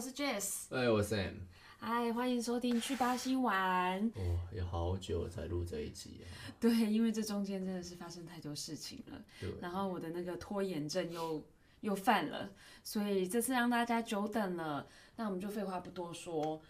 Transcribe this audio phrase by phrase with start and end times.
[0.00, 0.64] 我是 Jess。
[0.70, 1.34] 哎，我是 Sam。
[1.78, 4.02] 嗨，欢迎收听去巴西玩。
[4.16, 6.24] 哦，有好久才录这一集啊。
[6.58, 9.22] 对，因为这中间真的是发生太多事情了。
[9.38, 9.52] 对。
[9.60, 11.44] 然后我的那个拖延症又
[11.82, 12.50] 又犯了，
[12.82, 14.86] 所以这次让大家久等了。
[15.16, 16.62] 那我们就废话不多说，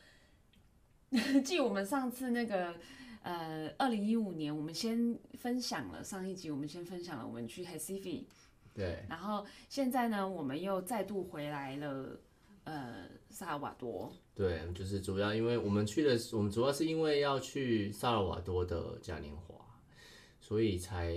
[1.45, 2.75] 继我们上次那个
[3.23, 8.27] 呃，二零一五年，我们先分享了上一集，我们先分享了我们去 h e f i
[8.75, 9.05] 对。
[9.09, 12.21] 然后现在呢，我们又再度回来了。
[12.65, 14.13] 呃，萨尔瓦多。
[14.35, 19.55] 对，就是主要因为我们去的，我们主要是因为要去萨尔瓦多的嘉年华，
[20.41, 21.15] 所以才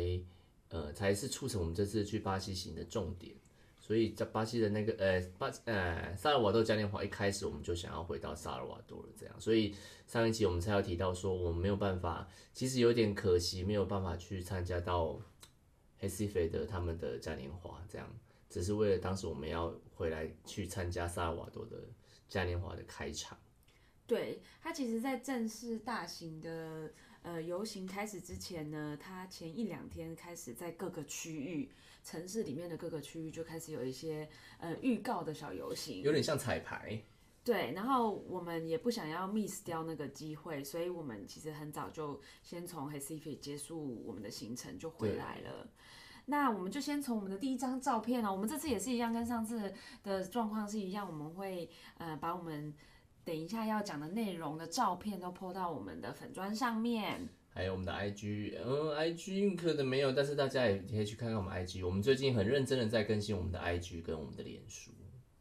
[0.69, 3.35] 呃才是促成我们这次去巴西行的重点。
[3.79, 9.35] 所以在巴西的那个呃巴呃萨尔瓦多嘉年华一开始我们就想要回到萨尔瓦多了，这样。
[9.41, 9.75] 所以
[10.07, 15.19] 上一集我们才有提到说我们没有办法，其实有点可惜，没有办法去参加到
[15.97, 18.09] 黑西菲的他们的嘉年华这样。
[18.49, 21.77] 只是为了当时我们要回来去参加萨尔瓦多的
[22.27, 23.37] 嘉年华的开场。
[24.05, 26.91] 对，他其实，在正式大型的
[27.21, 31.71] 呃游行开始之前呢，他前一两天开始在各个区域
[32.03, 34.27] 城市里面的各个区域就开始有一些
[34.59, 37.01] 呃预告的小游行，有点像彩排。
[37.45, 45.69] 对，然后我们也不想要 miss 掉那个机会，所以我们其实很早就先从 h e s i f i 结束我们的行程就回来了。
[46.25, 52.73] 那我们就先从我们的第一张照片哦，我们这次也是一样，跟上次的状况是一样，我们会呃把我们
[53.25, 64.91] 等一下要讲的内容的照片都 po 到我们的粉砖上面，还有我们的 IG，嗯，IG 可能没有，但是大家也可以去看看我们 IG，我们最近很认真的在更新我们的 IG 跟我们的脸书，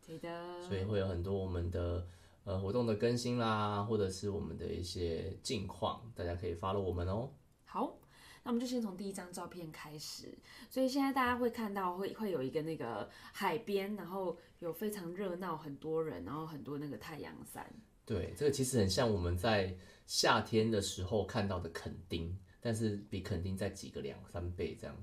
[0.07, 2.07] 对的，所以会有很多我们的
[2.45, 7.31] 呃活动的更新啦，或者是我们的一些近况，大家可以 follow 我们哦。
[7.65, 7.97] 好。
[8.45, 10.37] 那我们就先从第一张照片开始，
[10.69, 17.73] 所以现在大家会看到会会有一个那个海边，然后有非常热闹，很多人，然后很多那个太阳伞。
[18.05, 19.73] 对，这个其实很像我们在
[20.09, 24.97] 夏天的时候看到的垦丁，但是比垦丁再挤个两三倍这样。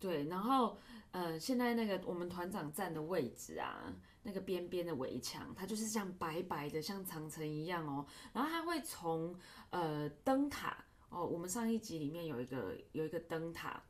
[0.00, 0.78] 对，然后
[1.10, 9.38] 呃，现在那个我们团长站的位置啊，那个边边的围墙，它就是像白白的，像长城一样哦，然后它会从
[9.68, 10.82] 呃灯塔。
[11.08, 13.82] 哦，我们上一集里面有一个有一个灯塔，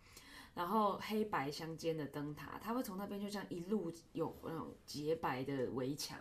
[0.54, 6.18] 然后黑白相间的灯塔，它会从那边就这样一路有那种洁白的围墙，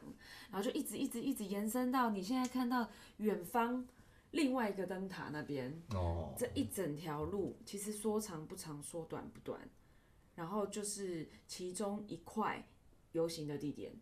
[0.50, 3.86] 然后就一直一直一直延伸到你现在看到远方
[4.32, 5.82] 另外一个灯塔那边。
[5.92, 9.70] 哦，这一整条路其实说长不长，说短不短，
[10.36, 12.68] 然后就是其中一块
[13.12, 13.94] 游行的地点。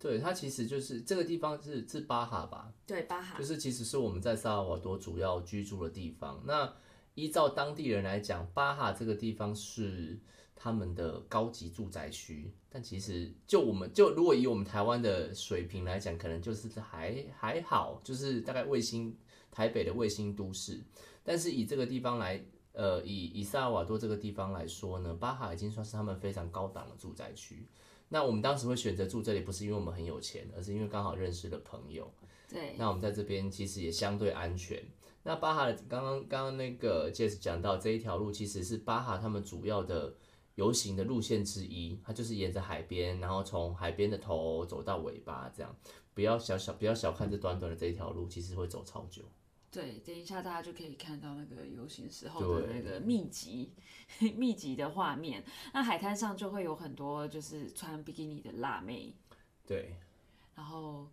[0.00, 2.72] 对，它其实就是这个地方是是巴哈吧？
[2.86, 6.42] 对，巴哈就是其实是我们在萨尔瓦多主要居住的地方。
[6.46, 6.72] 那
[7.14, 10.18] 依照当地人来讲，巴哈这个地方是
[10.56, 12.50] 他们的高级住宅区。
[12.70, 19.14] 但其实就我们就如果以我们台湾的水平来讲，可能就是还还好，就是大概卫星
[19.50, 20.80] 台北的卫星都市。
[21.22, 27.66] 但是以这个地方来，呃，以以萨尔瓦多这个地方来说呢，巴哈已经算是他们非常高档的住宅区。
[28.12, 32.12] 那我们当时会选择住这里，不是因为我们很有钱，而是因为刚好认识了朋友。
[32.48, 32.74] 对。
[32.76, 34.82] 那我们在这边其实也相对安全。
[35.22, 40.12] 那巴哈刚刚刚刚那个 Jess 讲到这一条路，其实是巴哈他们主要的
[40.56, 42.00] 游行的路线之一。
[42.04, 45.76] 它就是沿着海边，然后从海边的头走到尾巴，这样。
[46.12, 49.22] 不要小小不要小看这短短的这一条路，其实会走超久。
[49.70, 53.72] 对，等一下大家就可以看到那个游行时候的那个密集、
[54.36, 55.44] 密集的画面。
[55.72, 59.14] 那海滩上就会有很多就是穿比基尼的辣妹，
[59.66, 59.94] 对，
[60.56, 61.08] 然后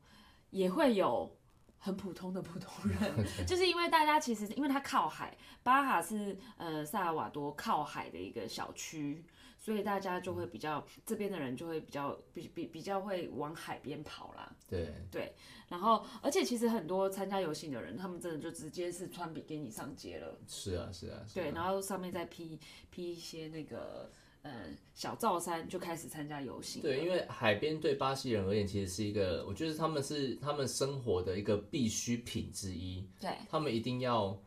[0.49, 1.37] 也会有
[1.77, 9.23] 很普通的普通人， 就是因为大家其实因为它靠海，巴哈是呃萨尔瓦多靠海的一个小区。
[9.67, 14.55] 所以大家就会比较这边的人就会比较比比比较会往海边跑啦。
[14.69, 15.33] 对对，
[15.67, 20.39] 然后而且其实很多参加游行的人，他们真的就直接是穿比基尼上街了。
[20.47, 21.19] 是啊是啊。
[21.33, 22.57] 对，然后上面再披
[22.89, 24.09] 披一些那个
[24.41, 26.81] 呃小罩衫，就开始参加游行。
[26.81, 33.05] 对，因为海边对巴西人而言，其实是一个，我觉得他们是他们生活的一个必需品之一。
[33.19, 34.41] 对，他们一定要。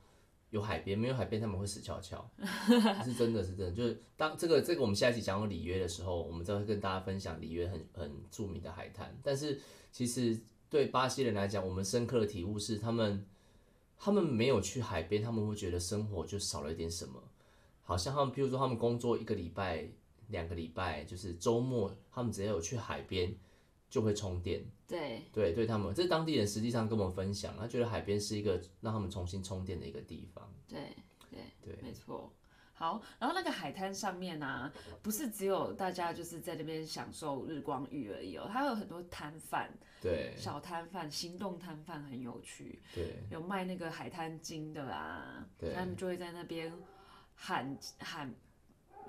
[0.51, 2.29] 有海边，没有海边他们会死翘翘，
[3.05, 3.73] 是真的是真的。
[3.73, 9.17] 就是当这个这个我们下一期讲到里约的时候，我们再会跟大家分享里约很很著名的海滩。
[9.23, 9.61] 但是
[9.93, 10.39] 其实
[10.69, 13.25] 对巴西人来讲，我们深刻的体悟是，他们
[13.97, 17.23] 他们没有去海边，他们会觉得生活就少了一点什么。
[17.83, 19.89] 好像他们，譬如说他们工作一个礼拜、
[20.29, 23.35] 两个礼拜，就是周末他们只要有去海边。
[23.91, 30.49] 就会充电，对对对，他们这当地人实际上跟我们分享，他觉得海边是一个让他们重新充电的一个地方。
[30.69, 30.97] 对
[31.29, 32.33] 对对，没错。
[32.73, 34.73] 好，然后那个海滩上面啊，
[35.03, 39.71] 不是只有大家就是在那边享受日光浴而已哦，它有很多摊贩，
[40.01, 46.73] 对小摊贩、行动摊贩很有趣，对有卖那个海滩巾的啊，对他们就会在那边
[47.35, 48.35] 喊喊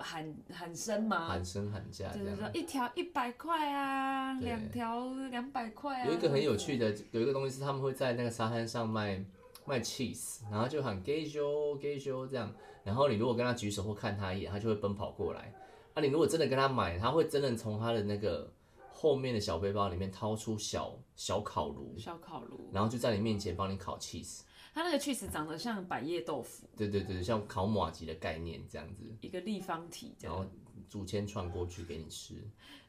[0.02, 2.26] 喊喊声嘛，喊声喊价这样。
[2.26, 6.06] 就是说一条一百块啊，对两条两百块啊。
[6.06, 9.24] 有一个很有趣的，有一个东西是他们会在那个沙滩上卖
[9.64, 12.52] 卖 cheese，然后就喊 gay show gay show 这样，
[12.84, 15.54] 然后你如果跟他举手或看他一眼，他就会奔跑过来。
[15.94, 18.50] 啊，你如果真的跟他买，他会真的从他的那个
[18.90, 24.40] 后面的小背包里面掏出小小烤炉，小烤炉，然后就在你面前帮你烤 cheese。
[24.72, 30.46] 它那个 cheese 长得像百叶豆腐，对对对，像烤马吉的概念这样子，一个立方体然后
[30.88, 32.34] 竹签串过去给你吃。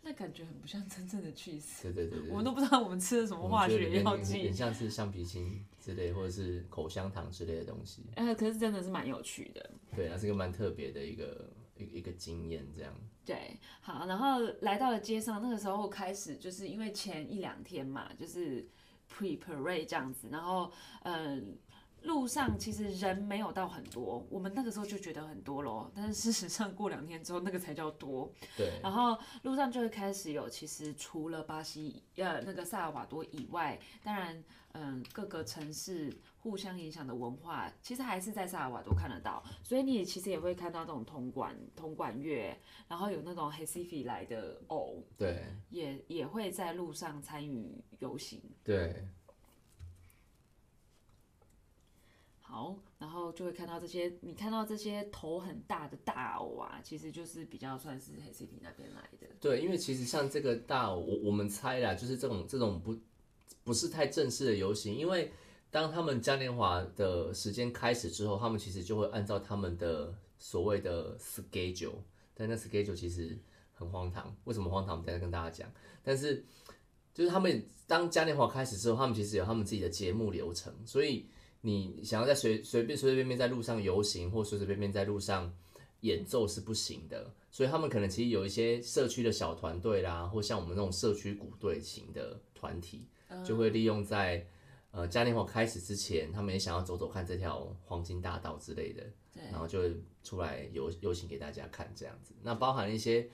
[0.05, 1.81] 那感觉很不像真正的 cheese。
[1.81, 2.29] 对对对对。
[2.29, 8.03] 我们都不知道我们吃了什么化学们觉得里面药剂很，像是橡皮筋之类，或者是口香糖之类的东西。
[8.15, 9.69] 呃，可是真的是蛮有趣的。
[9.95, 12.93] 对，它是一个蛮特别的一个一个一个经验，这样。
[13.25, 18.67] 对，好，然后来到了街上，那个时候开始就是因为前一两天嘛，就是
[19.09, 20.69] pre parade 这样子，然后
[21.03, 21.39] 呃，
[22.03, 28.31] 路上其实人没有到很多，我们那个时候就觉得很多咯，但是事实上过两天之后，那个才叫多。
[28.57, 34.43] 对然后路上就会开始有，其实除了巴西呃那个萨尔瓦多以外，当然
[34.75, 42.57] 嗯、各个城市互相影响的文化，其实还是在萨尔瓦多看得到，所以你其实也会看到这种铜管铜管乐，
[42.87, 48.41] 然后有那种 Hesifi 来的偶，对也也会在路上参与游行。
[48.63, 49.07] 对
[52.53, 59.25] 好，然后就会看到这些，你看到这些头很大的大偶啊，其实就是比较算是 Hesifi 那边来的。
[59.41, 62.95] 对，因为其实像这个大偶，我我们猜啦，就是这种这种不
[63.63, 65.31] 不是太正式的游行，因为
[65.71, 71.95] 当他们嘉年华的时间开始之后，他们其实就会按照他们的所谓的 schedule，
[72.35, 73.35] 但那 schedule 其实
[73.73, 74.31] 很荒唐。
[74.43, 74.91] 为什么荒唐？
[74.93, 75.67] 我们等下跟大家讲。
[76.03, 76.45] 但是
[77.15, 81.25] 就是他们当嘉年华开始之后，他们其实有他们自己的节目流程，所以
[81.65, 85.49] 你想要在随随便随随便便在路上游行，或随随便便在路上
[86.01, 87.33] 演奏是不行的。
[87.49, 93.07] 所以他们可能其实有一些社区的小团队啦，或像我们那种社区鼓队型的团体，
[93.45, 94.45] 就会利用在
[94.91, 99.03] 呃嘉年华开始之前，他们也想要走走看这条黄金大道之类的，
[99.51, 102.33] 然后就会出来游游行给大家看这样子。
[102.41, 103.29] 那包含一些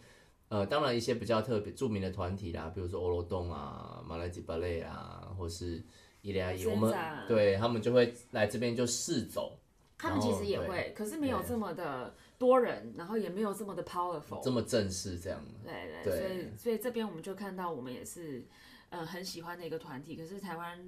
[0.49, 5.81] 呃，当然一些比较特别著名的团体啦，比如说欧罗洞啊、马来吉巴类啊，或是
[6.21, 6.93] 伊利亚伊，我们
[7.27, 9.57] 对他们就会来这边就试走，
[9.97, 14.41] 他们其实也会，可是没有这么的多人，然后也没有这么的 powerful。
[14.43, 15.41] 这么正式这样。
[15.63, 16.19] 对对，对。
[16.19, 18.45] 所以所以这边我们就看到，我们也是
[18.89, 20.15] 呃很喜欢的一个团体。
[20.15, 20.79] 可是台湾、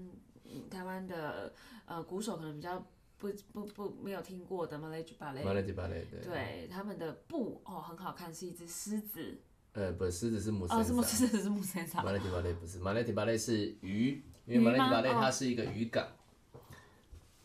[0.45, 1.53] 嗯台湾的
[1.85, 2.85] 呃鼓手可能比较
[3.17, 9.39] 不不不没有听过的 Malay Ballet，马来吉巴类对，对他们的布哦很好看，是一只狮子。
[9.73, 16.07] 呃，不，狮子是母哦，是木山狮子是木山上马来迪巴类不是，马来迪巴类是鱼，因为马来迪巴吗哦类它是一个渔港。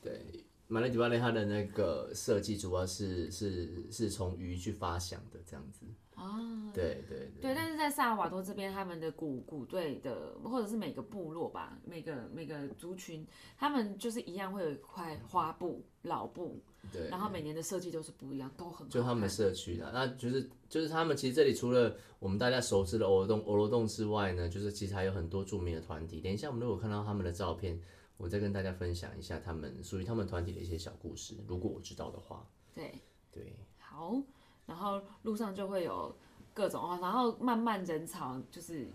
[0.02, 5.86] 对，马来迪巴类它的那个设计主要是是是从鱼去发想的这样子。
[6.14, 6.72] 啊。
[6.74, 13.26] 对对对，对，但是在萨尔瓦多这边，他们的鼓鼓队的，或者是每个部落吧，每个每个族群，
[13.56, 16.60] 他们就是一样会有一块花布、老布，
[16.92, 26.20] 对然后每年的设计都是不一样，都很好就他们看社区的，那就是就是他们其实这里除了我们大家熟知的欧罗洞欧罗洞之外呢，就是其实还有很多著名的团体。
[26.20, 27.80] 等一下我们如果看到他们的照片，
[28.16, 32.46] 我再跟大家分享一下他们属于他们团体的一些小故事，如果我知道的话。
[32.74, 32.94] 对。
[33.32, 34.16] 对，好，
[34.64, 36.16] 然后路上就会有
[36.54, 38.88] 各种哦，然后慢慢人潮就是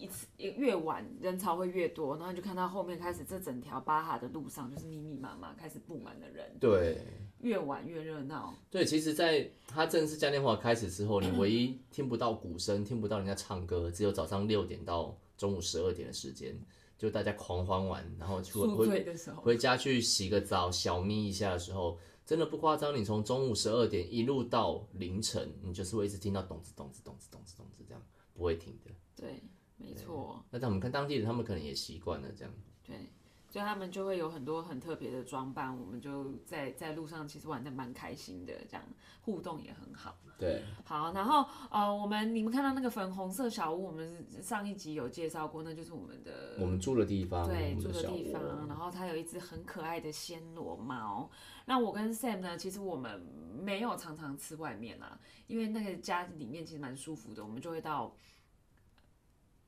[0.00, 6.98] 一次越晚人潮会越多，然后你就看到后面开始这整条巴哈的路上就是密密麻麻开始布满了人，对。
[7.42, 8.54] 越晚越热闹。
[8.70, 16.56] 对，其实，在它正式嘉年华开始之后，你唯一听不到鼓声，听不到人家唱歌，只有早上六点到中午十二点的时间，
[16.96, 28.00] 就大家狂欢完，然后去宿回回家去洗个澡，小眯一下的时候，真的不夸张，你从中午十二点一路到凌晨，你就是会一直听到咚子咚子咚子咚子咚子这样，
[28.32, 28.90] 不会停的。
[29.16, 29.42] 对，
[29.76, 32.54] 没错，那但我们看当地人，他们可能也习惯了这样。
[32.86, 33.10] 对。
[33.48, 38.82] 所以他们就会有很多很特别的装扮，我们就在在路上其实玩的蛮开心的，这样
[39.20, 40.16] 互动也很好。
[40.38, 51.30] 对，好，然后呃，我们你们看到那个粉红色小屋，我们上一集有介绍过，那就是我们的我们住的地方，对住的地方，然后它有一只很可爱的暹罗猫。
[51.66, 53.20] 那我跟 Sam 呢，其实我们
[53.62, 58.16] 没有常常吃外面啊，因为那个家里面其实蛮舒服的，我们就会到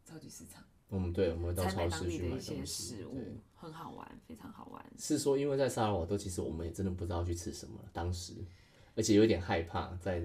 [0.05, 2.55] 超级市场我们对，我们会到超市去买东西。
[2.55, 4.85] 对食物，很好玩，非常好玩。
[4.99, 7.89] 是说，因为在萨尔瓦多，其实我们也真的不知道去吃什么了。
[7.93, 8.35] 当时，
[8.95, 10.23] 而且有点害怕，在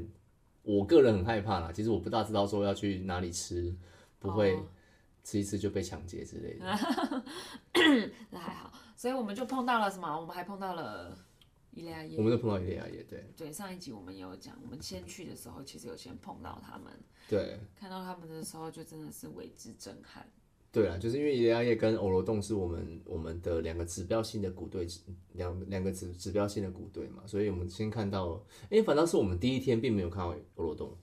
[0.62, 1.72] 我个人很害怕啦。
[1.72, 3.76] 其实我不大知道说要去哪里吃，
[4.20, 4.68] 不会哦
[5.24, 7.24] 吃一次就被抢劫之类的。
[8.30, 10.20] 那还好，所以我们就碰到了什么？
[10.20, 11.18] 我们还碰到了
[11.72, 12.24] 伊利亚耶我。
[12.24, 16.92] 们都碰到伊利亚耶，对对，上一集我们也有讲，我们先去的时候，其实有先碰到他们，
[17.28, 20.30] 对看到他们的时候，就真的是为之震撼。
[20.72, 24.88] 对啊，就是因为伊利亚耶跟欧罗洞是我们我们的两个指标性的股队，
[25.34, 30.96] 两两个指指标性的股队嘛，所以我们先看到，哎、反倒是我们第一天并没有看到欧罗洞。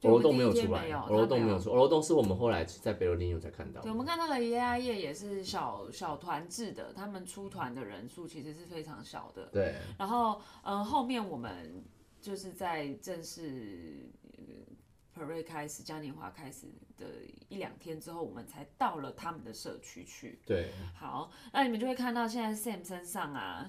[0.00, 3.90] 对欧罗洞没有出来欧罗洞它没有出，欧罗洞是我们后来在北罗林有才看到对，。
[3.90, 9.46] 我们看到的 AI 夜也是小小团制的，他们出团的人数其实是非常小的。
[9.46, 11.82] 对然后，嗯、后面我们
[12.20, 17.06] 就是在正式呃 parade 开始、嘉年华开始的
[17.48, 20.38] 一两天之后，我们才到了他们的社区去。
[20.46, 23.68] 对好，那你们就会看到现在 Sam 身上啊，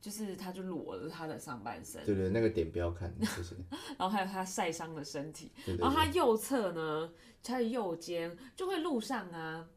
[0.00, 3.54] 就是他就裸了他的上半身，对对，那个点不要看，谢谢。
[3.98, 9.68] 然后还有他晒伤的身体，对对然后他右侧呢，他的右肩就会路上啊，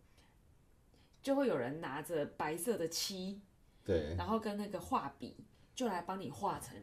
[1.21, 3.41] 就会有人拿着白色的漆，
[3.83, 5.35] 对然后跟那个画笔，
[5.75, 6.77] 就来帮你画成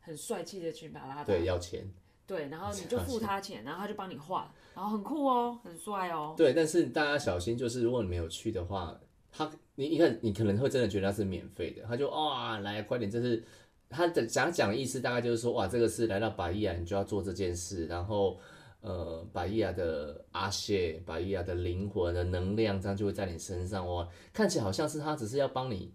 [0.00, 1.22] 很帅气的裙摆拉。
[1.22, 1.88] 对，要钱。
[2.26, 6.32] 对，然后你就付他钱，然后他就帮你画，然后很酷哦，很帅哦。
[6.36, 8.96] 对，但是大家小心，就是如果你没有去的话，
[9.32, 13.42] 他你一看你可能会真的觉得他是免费的，他就哇来快点，这是
[13.88, 18.38] 他的想讲的意思大概就是说哇这个是来到百亿啊，你就要做这件事，然后
[18.80, 25.92] 呃百亿啊的阿谢，百亿啊的灵魂的能量，这样就会在你身上哇，看起来好像是他只是要帮你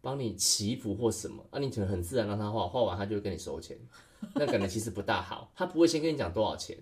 [0.00, 3.78] 帮你祈福或什么，啊你可能很自然让他画，画完他就会跟你收钱，
[4.34, 6.76] 那感觉其实不大好，他不会先跟你讲多少钱。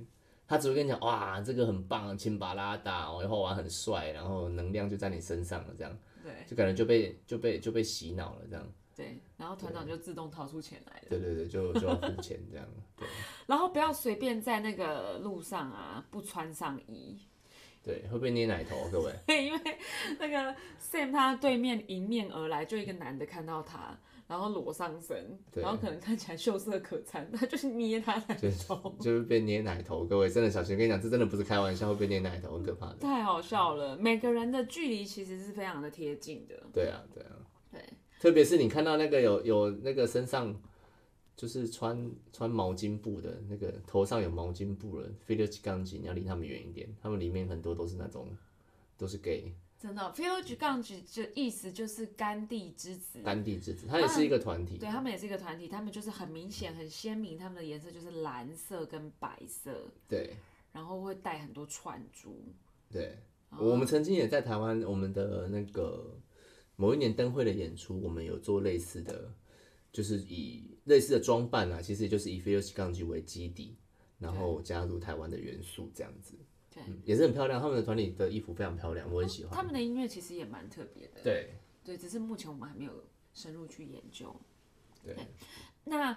[0.51, 5.99] 他只会跟你讲，哇，这个很棒，亲巴拉达，然后玩很帅，然后能量就在你身上了，这样。
[6.25, 6.33] 对。
[6.45, 11.07] 就感觉就被就被就被洗脑了，这样，对，然后团长就自动掏出钱来了。
[11.09, 12.67] 对对对，就就要付钱这样，
[12.99, 13.07] 对。
[13.47, 17.17] 然后不要随便在那个路上啊不穿上衣，
[17.85, 19.15] 对，会被捏奶头，各位，
[19.47, 19.61] 因为
[20.19, 23.97] 那个 Sam 他对面迎面而来，就一个男的看到他，
[24.31, 33.97] 然后裸上身，然后可能看起来秀色可餐， 他就是捏他奶头，就是被捏奶头，各位真的小心，跟你讲，这真的不是开玩笑，会被捏奶头，很可怕的，太好笑了。
[33.97, 37.35] 每个人的距离其实是非常的贴近的，对啊对啊，
[37.73, 37.83] 对，
[38.21, 40.55] 特别是你看到那个有有那个身上
[41.37, 48.29] 就是穿穿毛巾布的那个头上有毛巾布的 f i l i p 钢琴，你要离他们远一点，他们里面很多都是那种
[48.97, 49.53] 都是 gay。
[49.81, 53.23] 真的 p h i l o g 杠举就意思就是甘地之子。
[53.23, 54.77] 甘地之子，他也是一个团体。
[54.77, 60.37] 对他们也是一个团体，他们就是很明显、很鲜明，他们的颜色就是蓝色跟白色，对
[60.71, 62.45] 然后会带很多串珠。
[62.91, 63.17] 对，
[63.49, 66.15] 哦我们曾经也在台湾，我们的那个
[66.77, 69.33] 某一年灯会的演出，我们有做类似的，
[69.91, 73.79] 就是以类似的装扮啊，其实也就是以 f i l 钢锯为基底，
[74.19, 76.35] 然后加入台湾的元素这样子。
[76.73, 79.53] 对嗯，也是很漂亮，他们的团体的衣服非常漂亮，我很喜欢。
[79.55, 84.35] 他们的音乐其实也蛮特别的，对对，只是目前我们还没有深入去研究。
[85.05, 85.17] 对
[85.85, 86.13] 那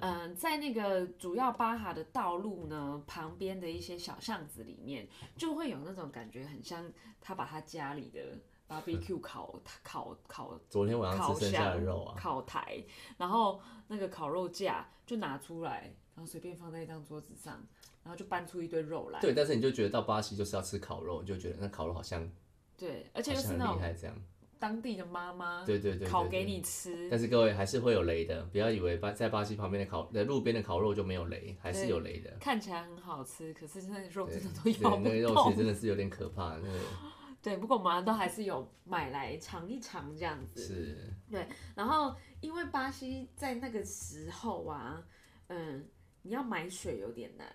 [0.00, 8.38] 嗯、呃在那个主要巴哈的道路呢，旁边的一些小巷子里面，就会有那种感觉，很像他把他家里的
[8.68, 12.84] barbecue 烤烤烤 昨天晚上烤吃剩下的肉啊，烤台，
[13.16, 17.66] 然后那个烤肉架就拿出来，然后随便放在一张桌子上，
[18.02, 19.20] 然后就搬出一堆肉来。
[19.20, 22.30] 对，但是你就觉得到巴西就是要吃烤肉，你就觉得那烤肉好像
[22.76, 24.16] 对，而且又是那种厉害这样。
[24.60, 27.08] 当地的妈妈对对对对对烤给你吃。
[27.08, 32.36] 但是各位还是会有雷的，不要以为巴在巴西旁边的烤在路边的烤肉就没有雷，还是有雷的。
[32.40, 35.58] 看起来很好吃，可是那个肉真的都对，咬不那个肉其实。
[35.58, 36.78] 真的是有点可怕，那个
[37.40, 40.60] 对，不过我们都还是有买来尝一尝这样子。
[40.60, 45.00] 是对然后，因为巴西在那个时候啊，
[45.46, 45.86] 嗯，
[46.22, 47.46] 你要买水有点难，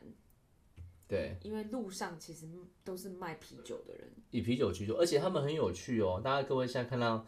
[1.14, 2.48] 对，因为路上其实
[2.84, 4.12] 都是卖啤酒的人。
[4.32, 6.20] 以啤酒居多，而且他们很有趣哦。
[6.24, 7.24] 大家各位现在看到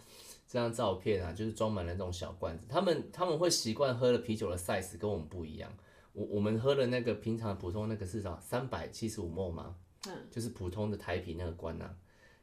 [0.48, 5.72] 这张照片啊，就是装满了那种小罐子，他们他们会习惯喝的啤酒的 size 跟我们不一样。
[6.13, 8.39] 我我们喝的那个平常普通那个是啥？
[8.39, 9.75] 三百七十五 ml 吗？
[10.08, 11.96] 嗯，就是普通的台啤那个罐啊，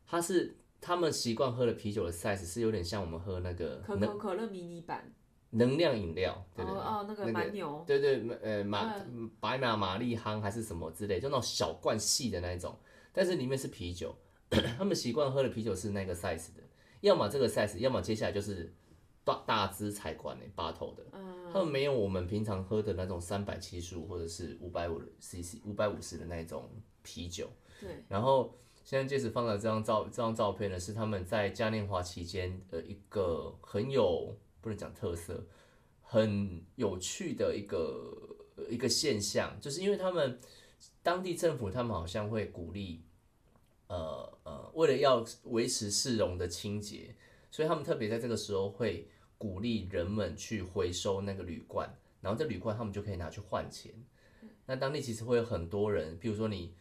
[0.07, 5.13] 它是他们习惯喝的啤酒的 size 是有点像我们喝那个可口可乐迷你版，
[5.55, 6.81] 能量饮料，对对对。
[6.81, 8.95] 哦哦，那个那个蛮牛，对对，呃马
[9.41, 12.77] 白马玛丽夯还是什么之类，就那种小罐细的那一种，
[13.13, 14.15] 但是里面是啤酒，
[14.77, 16.63] 他们习惯喝的啤酒是那个 size 的，
[17.01, 18.73] 要么这个 size，要么接下来就是
[19.25, 21.05] 大大支彩罐的八头的，
[21.53, 26.69] 他们没有我们平常喝的那种三百七十五或者是五百五 cc 五百五十的那种
[27.03, 27.49] 啤酒，
[27.81, 35.45] 对，然后现在戒指放的这张照这张照片呢，是他们在嘉年华期间的一个很有不能讲特色，
[36.01, 38.37] 很有趣的一个
[38.71, 40.39] 一个现象，就是因为他们
[41.03, 43.03] 当地政府，他们好像会鼓励，
[43.89, 47.15] 呃呃，为了要维持市容的清洁，
[47.51, 53.93] 所以他们特别在这个时候会鼓励人们去回收那个铝罐，然后这铝罐他们就可以拿去换钱。
[54.67, 56.73] 那当地其实会有很多人，譬如说你，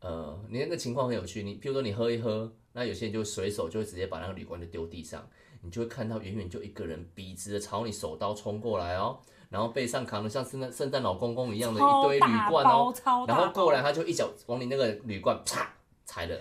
[0.00, 5.28] 呃，你那个情况很有趣，你譬如说你喝一喝，那有些人就随手就会直接把那个铝罐就丢地上，
[5.62, 12.94] 你就会看到远远就一个人笔直的朝你手刀冲过来哦，然后背上扛的像圣诞圣诞老公公一样的一堆铝罐哦，
[13.26, 15.74] 然后过来他就一脚往你那个铝罐啪
[16.04, 16.40] 踩了，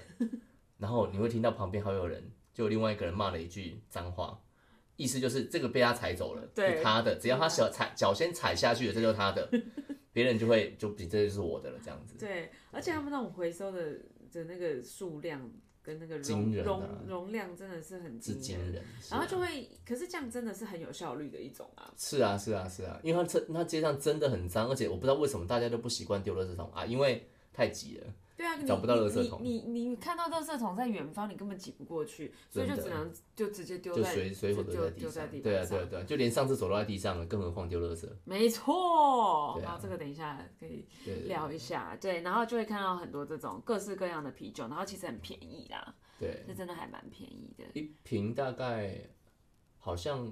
[0.78, 4.40] 然后你会听到旁边还有人，就另外一个人骂了一句脏话，
[4.96, 9.50] 意思就是这个被他踩走了，对是他的，只要他小踩脚先踩下去了，这就是他的，
[10.14, 12.16] 别人就会就比这就是我的了这样子。
[12.18, 13.94] 对，而且他们那种回收的
[14.32, 15.50] 的那个数量
[15.90, 18.84] 跟那个容啊容容量真的是很惊人。
[19.10, 21.92] 然后啊就会，可是这样真的是很有效率的一种啊。
[21.98, 28.08] 是啊是啊是啊，因为他这他街上真的很脏，而且我不知道为什么大家都不习惯丢垃圾桶啊，因为太挤了。
[28.40, 35.66] 对啊，你找不到你垃圾桶你你你看到垃圾桶在远方，你根本挤不过去，所以就只能就直接丢就在随随手就丢在地上对啊。
[35.66, 38.08] 对啊对啊，就连上厕所都在地上了，更何况丢垃圾。
[38.24, 40.86] 没错，对啊然后这个等一下可以
[41.26, 47.66] 聊一下，对，然后就会看到很多这种各式各样的啤酒，然后其实很便宜啦，对，这真的还蛮便宜的。
[47.74, 49.02] 一瓶大概
[49.78, 50.32] 好像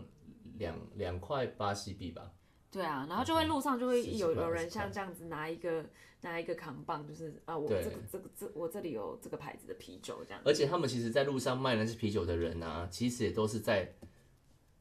[0.58, 2.32] 两两块巴西币吧。
[2.70, 5.86] 对啊，然后就会路上就会有有人像这样子拿一个
[6.22, 10.42] 拿一个扛棒，就是啊，我这个这个这我这里有这个牌子的啤酒这样。
[10.46, 13.94] 而且他们其实在路上卖那些啤酒的人啊，其实也都是在，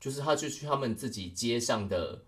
[0.00, 2.22] 就是他就去他们自己街上的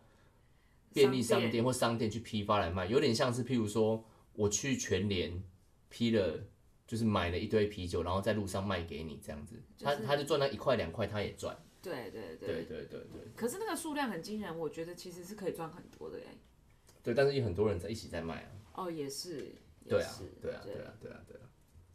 [0.92, 5.42] 便利商商店或商店去批发来卖，有点像是譬如说我去全联
[5.88, 6.40] 批了，
[6.86, 11.56] 就是买了一堆啤酒，然后在路上卖给你这样子，他他就赚那一块两块，他也赚。
[11.82, 12.48] 对对对。
[12.48, 16.36] 对对对对可是那个数量很惊人，我觉得其实是可以赚很多的哎。
[17.04, 18.50] 对，但是有很多人在一起在卖啊。
[18.74, 19.54] 哦，也是。
[19.84, 21.48] 也对啊是，对啊，对啊，对啊，对啊。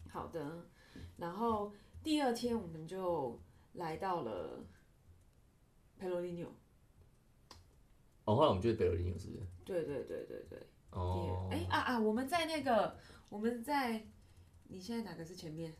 [0.09, 0.65] 好的，
[1.17, 3.37] 然后第二天我们就
[3.73, 4.63] 来到了
[5.99, 6.47] 佩罗利纽。
[8.23, 9.45] 哦，后来我们就是北罗林有是不是？
[9.65, 10.59] 对对对对对。
[10.91, 11.99] 哦，哎、啊啊！
[11.99, 14.07] 我们在那个，我们在，
[14.69, 15.75] 你现在哪个是前面？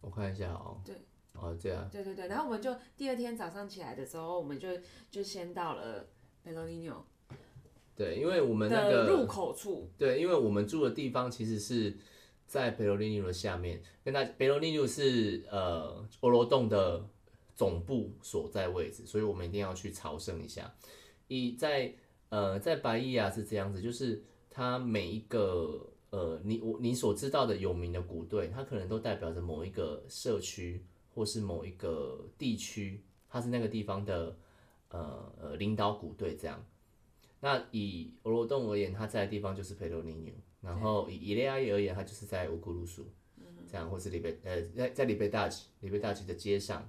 [0.00, 0.80] 我看一下哦。
[0.84, 0.94] 对。
[1.40, 1.88] 哦，这样。
[1.90, 4.68] 对对对，然后我们就第二天早上起来的时候，我们就
[5.10, 6.06] 就先到了
[6.42, 7.04] 贝罗利纽
[7.96, 9.90] 对，因为我们那个入口处。
[9.98, 11.96] 对，因为我们住的地方其实是
[12.46, 17.04] 在贝罗利纽的下面，跟大北罗利纽是呃欧罗洞的
[17.56, 20.72] 总部所在位置，所以我们一定要去朝圣一下。
[21.26, 21.92] 一在
[22.28, 30.84] 呃在白伊亚是这样子，就是它每一个呃你我你所知道的有名的鼓队，它可能都代表着某一个社区
[31.18, 34.36] 或是某一个地区，它是那个地方的
[34.90, 36.64] 呃呃领导股队这样。
[37.40, 43.04] 那以俄罗洞而言，他在的地方就是佩罗尼纽，然后以伊利亚而言，他就是在乌古鲁苏，
[43.66, 46.88] 这样或是里贝呃在在里贝大吉里贝大吉的街上。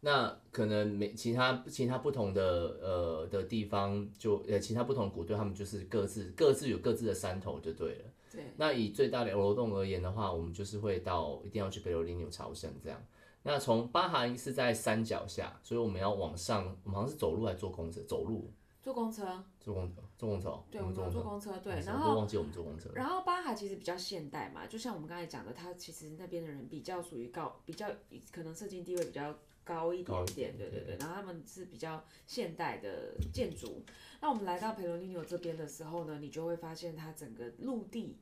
[0.00, 2.42] 那可能每其他其他不同的
[2.82, 8.04] 呃的地方就呃其他不同的鼓队，他们就是各自各自有各自的山头就对了。
[8.32, 13.00] 对，那以最大的罗洞而言的话，我们就是会到一定要去贝罗林纽朝圣这样。
[13.42, 18.00] 那从巴哈是在山脚下，所以我们要往上，我们好像是走路还是坐公车？
[18.02, 19.44] 走路，坐公车。
[19.60, 21.20] 坐公坐公车哦，对，我们坐公车。
[21.20, 21.58] 坐公车。
[21.58, 22.90] 对，然后都忘记我们坐公车。
[22.94, 27.88] 然后巴哈其实比较现代嘛，就像我们刚才讲的，它其实那边的人比较属于高，比较
[28.30, 30.96] 可能社经地位比较高一点点，对对对。
[30.98, 33.82] 然后他们是比较现代的建筑。
[34.20, 38.16] 那我们来到佩罗尼纽这边的时候呢，你就会发现它整个陆地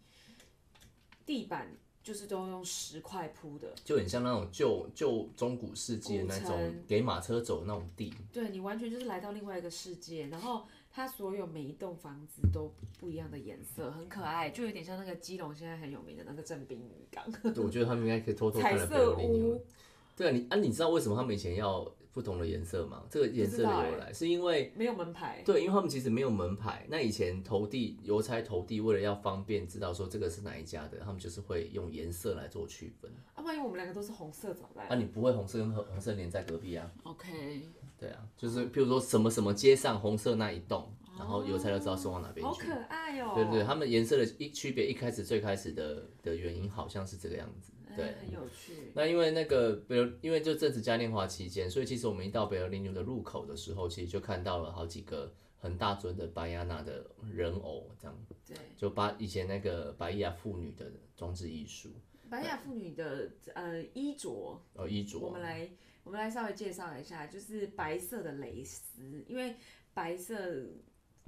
[1.27, 10.27] 地板就是都用石块铺的，就很像那种旧旧中古世纪的那种给马车走的那种地，对你完全就是来到另外一个世界。
[10.29, 19.15] 然后它所有每一栋房子都不一样的颜色，很可爱，就有点像那个基隆现在很有名的那个正滨渔港，对我觉得他们应该可以偷偷看彩色。
[20.21, 23.03] 对啊，你啊，你知道为什么他们以前要不同的颜色吗？
[23.09, 26.85] 这个颜色的由来是因为没有门牌，对，因为他们其实没有门牌。
[26.91, 33.11] 那以前投递邮差投递，为了要方便知道说这个是哪一家的，他们就是会用颜色来做区分。
[33.35, 37.63] 啊，万一我们两个都是红色怎么办、啊，你不会红色跟红红色连在隔壁啊？o k
[37.99, 42.69] 对啊，就是譬如说什么什么街上红色那一栋，然后邮差就知道送往哪边去。
[42.69, 47.73] 好可爱哦、对对，他们颜色的一区别，一开始最开始的的原因好像是这个样子。
[47.97, 48.93] 对哎，很有趣。
[48.95, 61.91] 那因为那个比如，因为就正值嘉年华期间，所以其实我们一到北尔林纽的入口的时候，其实就看到了好几个很大尊的白亚娜的人偶，这样对，就把以前那个白亚妇女的装置艺术。
[62.29, 65.69] 白亚妇女的呃衣着，哦，衣着，我们来
[66.05, 69.57] 我们来稍微介绍一下，就是白色的蕾丝，因为
[69.93, 70.37] 白色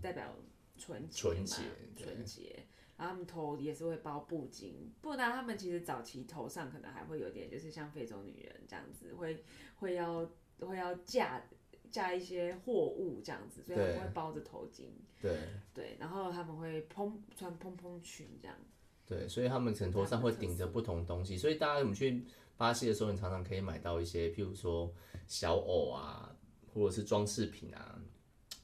[0.00, 0.36] 代表
[0.78, 1.62] 纯洁嘛纯洁
[1.96, 2.66] 纯洁。
[3.02, 9.42] 然后他们头也是会包布巾，不然他们其实早期头上可能还会有点，就是像非洲女人这样子，会
[9.80, 10.24] 会要
[10.60, 11.42] 会要架
[11.90, 14.84] 架一些货物这样子，所以他们对会包着头巾，
[15.20, 15.36] 对。
[15.74, 18.56] 对，然后他们会蓬穿蓬蓬裙这样，
[19.04, 22.24] 对，所以他们可能头上会顶着不同东西，所以大家我们去
[22.56, 24.94] 巴西的时候，你常常可以买到一些，譬如说
[25.26, 26.32] 小偶啊，
[26.72, 27.98] 或者是装饰品啊，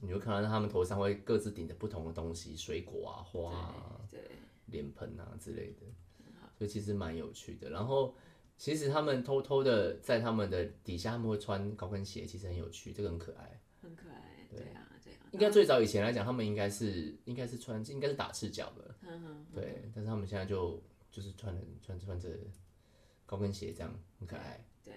[0.01, 3.75] 你会看到他们头上会各自顶着不同的东西，水果啊、花
[4.71, 5.87] 脸盆啊之类的，
[6.57, 7.71] 所以其实蛮有趣的。
[7.71, 8.15] 然后
[8.57, 13.61] 其实他们偷偷的在他们的底下，他们会穿高跟鞋，其实很有趣，这个很可爱。
[13.83, 22.29] 很可爱，对啊，这样，应该最早以前来讲，他们应该是应该是穿应该是打赤脚的，嗯哼，对，但是他们现在就就是穿的穿穿着
[23.27, 24.65] 高跟鞋这样很可爱。
[24.83, 24.95] 对。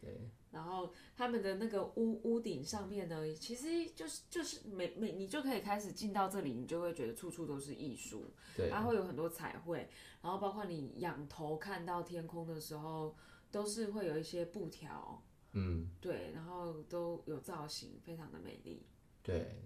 [0.00, 9.88] 对，然后他们的那个屋屋顶上面呢，其实就是就是每每你就可以开始进到这里，你就会觉得处处都是艺术，对，它会有很多彩绘，
[10.22, 13.16] 然后包括你仰头看到天空的时候，
[13.50, 18.86] 都是会有一些布条，嗯，对，然后都有造型，非常的美丽。
[19.22, 19.62] 对，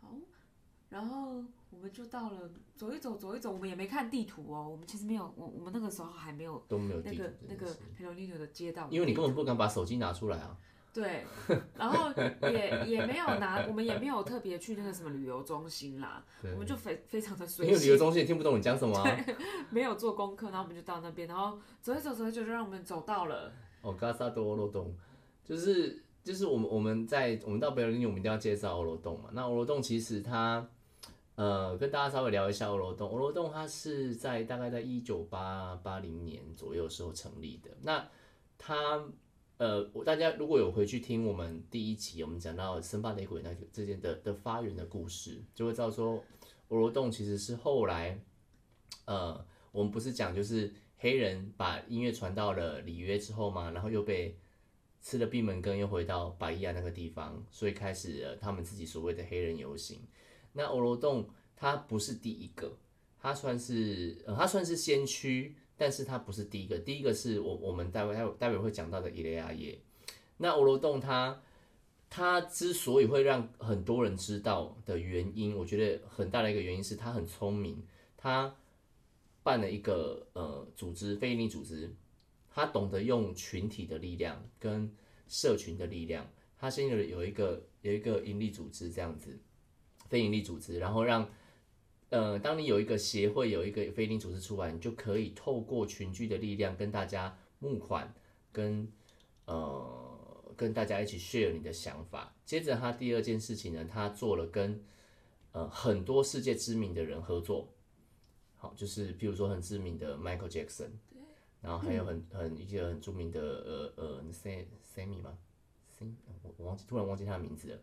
[0.00, 0.14] 好，
[0.90, 10.56] 然后我们就到了走一走走一走，我们也没看地图哦，我们其实没有，我我们那个时候还没有都没有那个那个佩罗尼纽的街道，因为你根本不敢把手机拿出来啊。
[10.94, 11.24] 对，
[11.74, 19.24] 然后也也没有拿，我们也没有特别去那个什么旅游中心啦，对我们就非非常的因随为旅游，中心也听不懂你讲什么啊。
[19.70, 24.94] 没有做功课，然后我们就到那边，然后走一走走一走，就让我们走到了，哦，嘎萨多欧罗洞，
[25.42, 29.30] 就是就是我们我们在我们到北尔林，我们一定要介绍欧罗洞嘛。
[29.32, 30.68] 那欧罗洞其实它
[31.42, 33.10] 呃跟大家稍微聊一下欧罗洞。
[33.10, 37.68] 欧罗洞它是在大概在一九八八零年左右时候成立的。
[37.80, 38.08] 那
[38.56, 39.02] 它
[39.56, 46.22] 呃，我大家如果有回去听我们第一集，我们讲到森巴雷鬼那个这件的的发源的故事，就会知道说
[46.68, 48.16] 欧罗洞其实是后来
[49.06, 54.38] 呃，我们不是讲就是黑人把音乐传到了里约之后嘛，然后又被
[55.00, 60.00] 吃了闭门羹，又回到巴伊亚那个地方，所以开始了他们自己所谓的黑人游行。
[60.52, 62.76] 那欧罗洞它不是第一个，
[63.18, 66.78] 它算是呃，它算是先驱，但是它不是第一个。
[66.78, 69.78] 第一个是我我们待会待会待会会讲到的伊雷亚耶。
[70.36, 71.40] 那欧罗洞它
[72.10, 77.82] 它之所以会让很多人知道的原因，我觉得很大的一个原因是它很聪明，
[78.16, 78.54] 它
[79.42, 81.92] 办了一个呃组织，非营利组织，
[82.48, 84.88] 他懂得用群体的力量跟
[85.26, 86.24] 社群的力量，
[86.58, 89.36] 他先有有一个有一个盈利组织这样子，
[90.12, 91.26] 非营利组织，然后让
[92.10, 98.12] 呃，当你有一个协会有一个非营利组织出来，你就可以透过群聚的力量跟大家募款，
[98.52, 98.86] 跟
[99.46, 102.36] 呃跟大家一起 share 你的想法。
[102.44, 104.84] 接着他第二件事情呢，他做了跟
[105.52, 107.72] 呃很多世界知名的人合作。
[108.58, 110.90] 好，就是譬如说很知名的 Michael Jackson，
[111.62, 115.38] 然后还有很很一些很著名的呃呃 Sam Sammy 吗
[115.98, 117.78] ？Sam 我我忘记突然忘记他的名字了。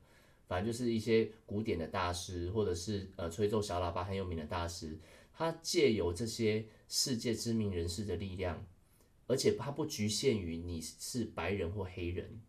[0.49, 4.99] 反正就是一些古典的大师，或者是呃吹奏小喇叭很有名的大师，
[5.31, 8.65] 他借由这些世界知名人士的力量，
[9.27, 12.41] 而且他不局限于你是白人或黑人，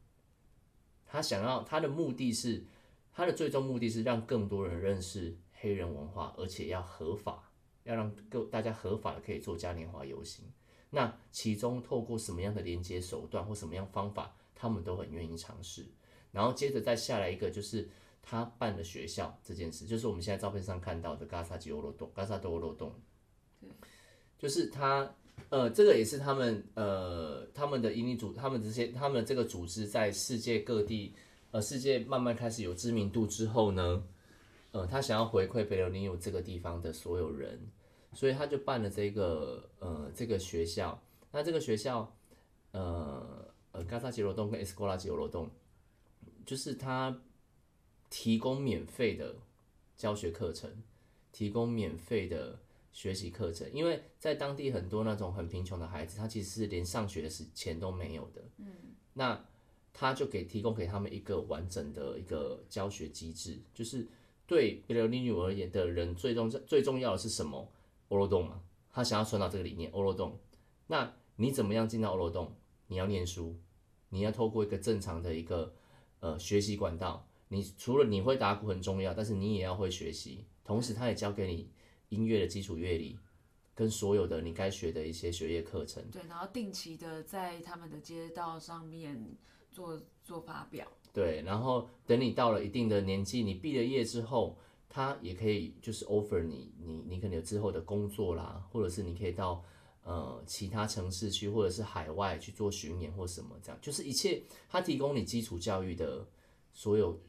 [1.07, 2.65] 他想要他的目的是，
[3.13, 7.47] 他的最终目的是让更多人认识黑人文化，而且要合法。
[7.85, 10.45] 要让各大家合法的可以做嘉年华游行，
[10.91, 15.87] 那其中透过什么样的连接手段或什么样方法，他们都很愿意尝试。
[16.33, 17.89] 然后接着再下来一个就是
[18.23, 22.93] 他办的学校这件事，就是我们现在照片上看到的嘎萨吉欧罗洞、嘎萨多欧罗洞，
[24.39, 25.15] 就是他
[25.49, 31.15] 呃，这个也是他们呃他们的营利组，他们这些他们这个组织在世界各地
[31.51, 34.03] 呃世界慢慢开始有知名度之后呢。
[34.73, 37.59] 呃，他想要回馈北流尼有这个地方的所有人，
[38.13, 40.97] 所以他就办了这个呃这个学校。
[41.33, 42.09] 那这个学校，
[42.71, 45.51] 呃呃，嘎萨吉罗洞跟 S 戈拉吉罗洞，
[46.51, 47.23] 就是他
[48.09, 49.37] 提供免费的
[49.97, 50.69] 教学课程，
[51.31, 52.59] 提供免费的
[52.91, 53.73] 学习课程。
[53.73, 58.43] 因为在当地很多那种很贫穷的孩子，他其实是连上学的时钱都没有的。
[58.57, 58.67] 嗯，
[59.13, 59.41] 那
[59.93, 64.09] 他就给提供给他们一个完整的一个教学机制，就是。
[64.47, 67.71] 对贝罗尼女而言的人，最重最重要的是什么？
[68.09, 68.61] 欧罗洞嘛，
[68.91, 69.89] 他想要传导这个理念。
[69.93, 70.37] 欧罗洞，
[70.89, 72.53] 那你怎么样进到欧罗洞？
[72.89, 73.55] 你要念书，
[74.09, 75.73] 你要透过一个正常的一个
[76.21, 77.27] 呃学习管道。
[77.49, 80.47] 你除了你会打鼓很重要，但是你也要会学习。
[80.65, 81.69] 同时，他也教给你
[82.11, 83.19] 音乐的基础乐理，
[83.75, 86.01] 跟所有的你该学的一些学业课程。
[86.13, 89.37] 对，然后定期的在他们的街道上面
[89.73, 90.87] 做做发表。
[91.13, 94.57] 对，然后等你到了一定的年纪，你毕了业之后，
[94.89, 99.65] 他也可以就是 offer 你，你你可能有之后的工作啦，或者是你可以到
[100.05, 106.27] 呃其他城市去，或者是海外去做巡演或什么这样，就是一切他提供你基础教育的
[106.73, 107.21] 所有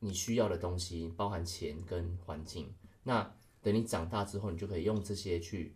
[0.00, 2.72] 你需要的东西，包含钱跟环境。
[3.02, 5.74] 那等你长大之后，你就可以用这些去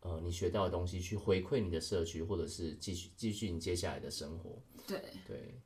[0.00, 4.58] 呃你学到的东西去回馈你的社区，或者是继续继续你接下来的生活。
[4.86, 5.60] 对，对，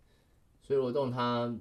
[0.62, 1.55] 所以罗栋他，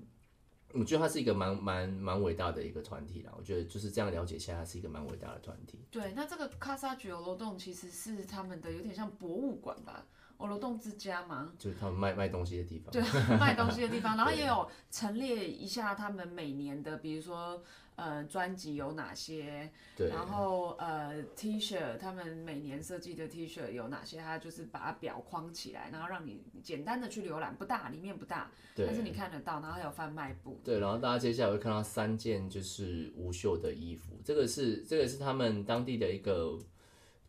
[0.75, 3.33] 我觉得他是一个蛮蛮蛮伟大的一个团体啦。
[3.37, 5.79] 我觉得就是这样了解下来，他是一个蛮伟大的团体。
[5.89, 10.05] 对，那这个卡萨菊欧罗洞其实是他们的有点像博物馆吧，
[10.37, 12.91] 欧罗洞之家嘛，就是他们卖卖东西的地方。
[12.91, 13.01] 对，
[13.37, 17.63] 卖东西的地方， 然后也有陈列一下他们每年的，比如说
[17.95, 36.59] 呃专辑有哪些，然后呃 T 恤，他们每年设计的 T 恤有哪些，他就是把它表框起来，然后让你简单的去浏览，不大，里面不大，对但是你看得到，然后还有贩卖部，对，然后大家接下来会看到三件就是无袖的衣服，这个是这个是他们当地的一个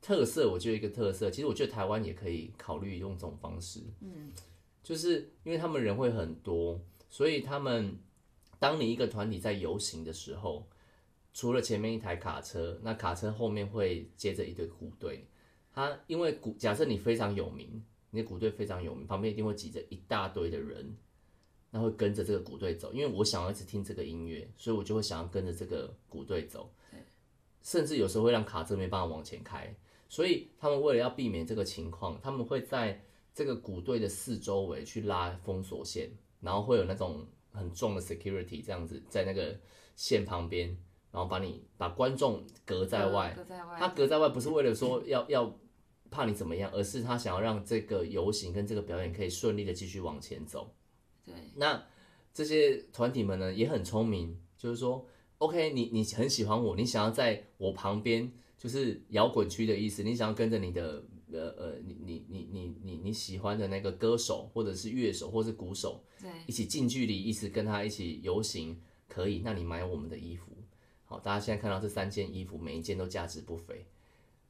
[0.03, 1.31] 特色，我觉得一个特色。
[1.31, 4.33] 其实我觉得台湾也可以考虑用这种方式，嗯，
[4.83, 7.99] 就是因为他们人会很多，所以他们
[8.67, 10.67] 当你一个团体在游行的时候，
[11.33, 15.25] 除了前面一台卡车，那卡车后面会接着一队鼓队。
[15.73, 20.97] 他因为鼓，假设你非常有名，你的鼓队非常有名，旁边一定会挤着一大堆的人。
[21.71, 26.69] 那会跟着这个鼓队走，因为我想要一直听这个音乐，所以我就会想要跟着这个鼓队走。
[27.63, 29.73] 甚至有时候会让卡车没办法往前开，
[30.09, 33.01] 所以他们为了要避免这个情况，他们会在
[33.33, 37.25] 这个鼓队的四周围去拉封锁线，然后会有那种
[37.57, 39.59] 很重的 security 这样子在那个
[39.97, 40.69] 线旁边，
[41.11, 43.33] 然后把你把观众隔在外。
[43.35, 45.59] 隔在外，他隔在外不是为了说要要
[46.11, 50.75] 怕你怎么样，而是他想要让这个游行跟这个表演可以顺利的继续往前走。
[51.25, 51.85] 对，那
[52.33, 55.05] 这些团体们呢也很聪明，就是说
[55.39, 70.47] ，OK，你你很喜欢我，你想要在我旁边，就是摇滚区的意思，你想要跟着你的呃呃，你你你你你你喜欢的那个歌手或者是乐手或者是鼓手对，一起近距离，一直跟他一起游行，可以，那你买我们的衣服。
[71.05, 73.87] 好，大家现在看到这三件衣服，每一件都价值不菲，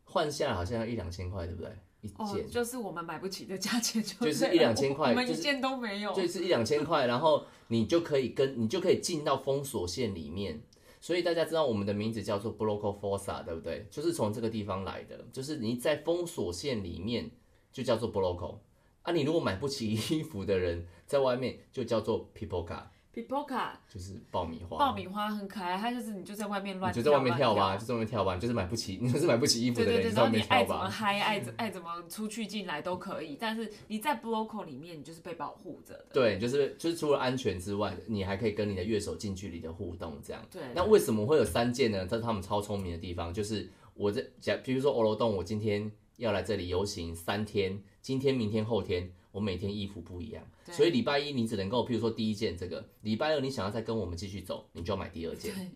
[0.05, 1.71] 换下来好像要一两千块，对不对？
[2.03, 10.61] 一哦件，就是我们买不起的价钱就就是一两千块我们一件都没有，就是一两千块，然后你就可以跟你就可以进到封锁线里面。
[11.01, 13.87] 所以大家知道我们的名字叫做 Bloco FORSA，对不对？
[13.91, 17.31] 就是从这个地方来的，就是你在封锁线里面
[17.73, 18.59] 就叫做 Bloco
[19.03, 19.13] 啊。
[19.13, 22.85] 你如果买不起衣服的人，在外面就叫做 People Car，
[23.17, 24.77] Pipoca 就是爆米花。
[24.77, 30.65] 爆米花很可爱，它就是你就在外面乱你就在外面跳吧，乱就在外面跳吧，你就是买不起，你就是买不起衣服的人，对对对，就在外然后你爱。
[30.67, 36.07] 怎么嗨，爱怎爱怎么出去进来都可以，但是你在 Bloco 里面，你就是被保护着的。
[36.13, 40.43] 对，就是就是除了安全之外，你还可以跟你的乐手近距离的互动，这样。
[40.53, 42.07] 对，那为什么会有三件呢？
[42.07, 55.55] 这是他们超聪明的地方，就是我在假，比如说欧罗洞，我今天要来这里游行三天，今天、明天、后天，我每天衣服不一样，所以礼拜一你只能够，譬如说第一件这个，礼拜二你想要再跟我们继续走，你就要买第二件。
[55.55, 55.69] 对，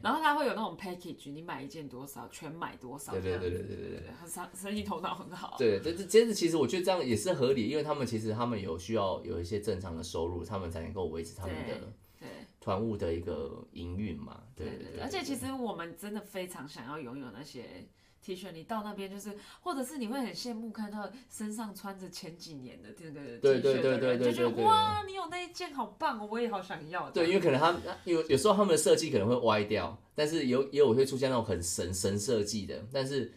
[0.00, 3.10] 然后它会有那种 package，你买一件多少，全买多少。
[3.10, 4.12] 对对对对对对对。
[4.20, 5.56] 很生生意头脑很好。
[5.58, 11.80] 对，这这其实其实我觉得这样也是合理，因为他们其实他们有需要有一些正常的收入，他们才能够维持他们的
[12.20, 12.28] 对
[12.60, 14.40] 团务的一个营运嘛。
[14.54, 17.84] 对对对，对而且其实我们真的非常想要拥有那些
[18.24, 27.10] T 恤，你到那边就是，或者是你会很羡慕看到身上穿着前几年的这个 T 对对恤的对就觉得哇，你有那一件好棒哦，我也好想要。
[27.10, 33.30] 对，因为可能他有有时候他们的设计可能会歪掉，但是有也有会出现那种很神神设计的，但是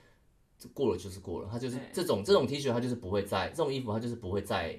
[0.73, 4.77] 过了就是过了，它就是这种这种 T 恤它就是不会再这种衣服它就是不会再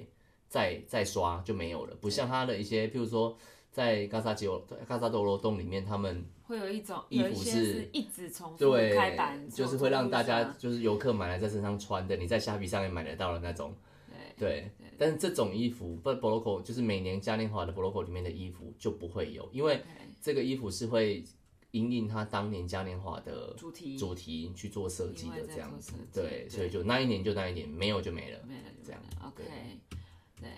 [0.48, 3.36] 再再刷就没有了，不像它的一些譬如说
[3.70, 13.70] 在嘎萨吉欧嘎萨多罗洞里面他们会有一种衣服是是一直重复对开版，就是会让大家就是游客买来在身上穿的，你在虾皮上也买得到的那种。
[13.70, 19.82] 刷对，但是这种衣服不 Boloco 就是每年嘉年华的 Boloco 里面的衣服就不会有，因为
[20.22, 21.24] 这个衣服是会
[21.72, 28.38] 因应他当年嘉年华的主题主题去做设计的这样子对，所以就那一年就那一年，没有就没了。
[28.46, 29.42] 没了就这样 OK，
[30.40, 30.48] 对，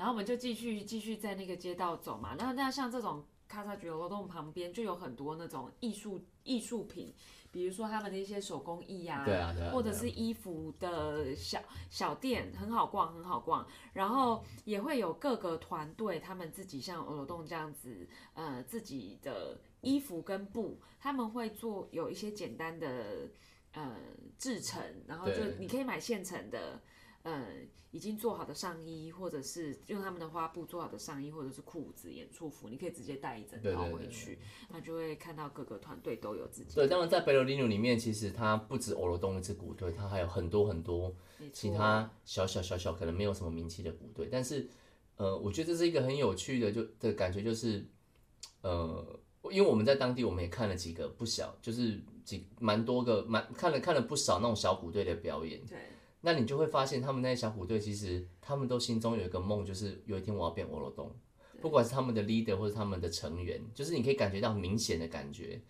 [0.00, 2.34] 然后我们就继续继续在那个街道走嘛。
[2.38, 7.12] 那那像这种卡萨菊罗洞旁边就有很多那种艺术艺术品，
[7.52, 11.60] 比如说他们的一些手工艺呀、对啊，对啊，或者是衣服的小
[11.90, 13.66] 小店，很好逛，很好逛。
[13.92, 23.28] 然后也会有各个团队，他们自己像欧罗洞这样子，呃，自己的衣服跟布，他们会做有一些简单的
[23.72, 23.98] 呃
[24.38, 26.80] 制成，然后就你可以买现成的。
[27.22, 27.46] 呃，
[27.90, 34.38] 已经做好的上衣，或者是用他们的花布做好的上衣，或者是裤子、演出服，你可以直接带一整套回去，
[34.70, 41.14] 那就会看到各个团队都有自己对，当然在北罗林纽里面，其实它不止欧罗东一支鼓队，它还有很多很多
[41.52, 44.66] 其他小小小小可能没有什么名气的鼓队，但是
[45.16, 47.84] 呃，我觉得这是一个很有趣的就的感觉，就是
[48.62, 55.78] 呃，因为我们在当地我们也看了几个不小，就是几蛮多个蛮看了看了不少那种小鼓队的表演，对
[56.20, 61.10] 那你就会发现他们那些小虎队其实他们都心中有一个梦，就是有一天我要变欧罗东，
[61.60, 65.60] 不管是他们的 leader 或者他们的成员，就是你可以感觉到明显的感觉，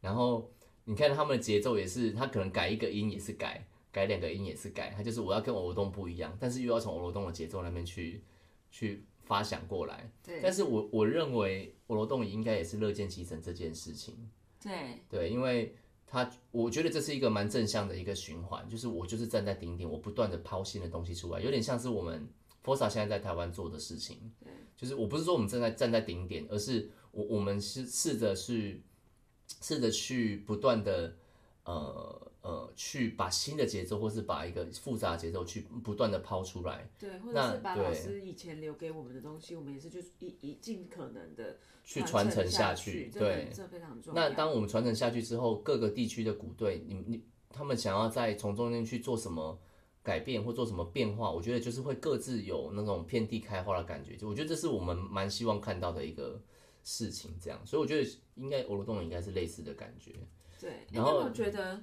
[0.00, 0.50] 然后
[0.84, 8.22] 你看他们的节奏也是，他可能改一个音也是改，改两个音也是改，他就是我要跟欧罗东不一样，但是又要从欧罗东的节奏那边去
[8.70, 10.10] 去发想过来。
[10.22, 10.40] 对。
[10.42, 14.14] 但是我我认为欧罗东应该也是乐见其成这件事情，
[14.62, 15.02] 对。
[15.10, 15.74] 对，因为
[16.10, 22.28] 他我觉得这是一个蛮正向的一个循环，就是我就是站在顶点，我不断的抛新的东西出来，有点像是我们
[22.64, 24.32] Forza 现在在台湾做的事情。
[24.74, 28.82] 就是我不是说我们正在站在顶点，而是我我们是试着去
[29.60, 31.16] 试着去不断的
[31.64, 43.10] 呃呃去把新的节奏，或是把一个复杂的节奏去不断的抛出来，对，或那者是把对老师以前留给我们的东西，我们也是就是一一尽可能的去传承下去。
[43.12, 44.28] 对，这非常重要。
[44.28, 49.60] 那当我们传承下去之后，各个地区的鼓队，你你他们想要在从中间去做什么
[50.02, 54.16] 改变或做什么变化，我觉得就是会各自有那种遍地开花的感觉。
[54.16, 56.40] 就我觉得这是我们蛮希望看到的一个
[56.82, 57.60] 事情，这样。
[57.66, 60.14] 所以我觉得应该欧罗洞应该是类似的感觉。
[60.60, 61.80] 对，然后你有没有觉得，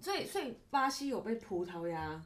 [0.00, 2.24] 所以所以巴西有被葡萄牙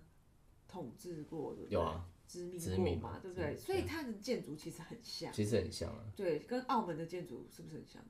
[0.68, 1.74] 统治过，对不对？
[1.74, 3.56] 有啊，殖民殖民过嘛，对不对？
[3.56, 6.04] 所以它的建筑其实很像，其实很像啊。
[6.16, 8.02] 对，跟澳门的建筑是不是很像？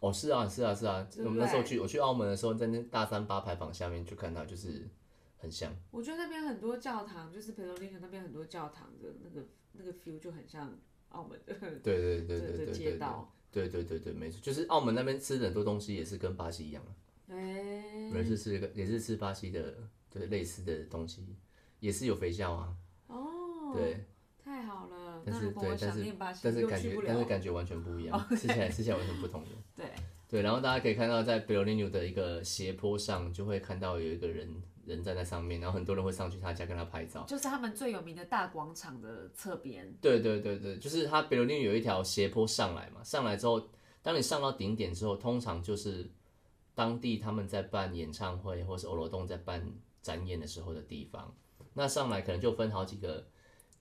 [0.00, 1.06] 哦，是啊，是啊，是啊。
[1.14, 4.88] 对不我们那时候对去，我去澳门的时候，在那大三八牌坊下面就看到，就是
[5.36, 5.70] 很像。
[5.90, 10.78] 我觉得那边很多教堂，就是佩罗林那边很多教堂的那个那个 feel 就很像
[11.10, 13.34] 澳门的 对对对对的的对对对街道。
[13.52, 16.94] 对对对对，没错，就是澳门那边吃的很多东西也是跟巴西一样啊。
[17.30, 19.74] 哎、也是吃个也是吃巴西的，
[20.10, 21.36] 对类似的东西，
[21.78, 22.74] 也是有肥皂啊，
[23.06, 24.04] 哦，对，
[24.44, 25.22] 太好了。
[25.24, 26.80] 但是对但是但是感。
[26.80, 29.48] 觉但是感觉完全不一样，吃起来吃起来完全不同的。
[29.76, 29.86] 对，
[30.28, 34.48] 对，然后大家可以看到，在贝罗尼纽的一个斜坡上，就会看到有一个人
[34.86, 37.24] 人站在上面，然后很多人会上去他家跟他拍照。
[37.28, 39.94] 就是他们最有名的大广场的侧边。
[40.00, 43.62] 对对对对，就是它贝罗尼纽有一条斜坡上来嘛，上来之后，
[44.02, 46.10] 当你上到顶点之后，通常就是
[46.80, 51.30] 当地他们在办演唱会，或是欧罗洞在办展演的时候的地方。
[51.74, 53.28] 那上来可能就分好几个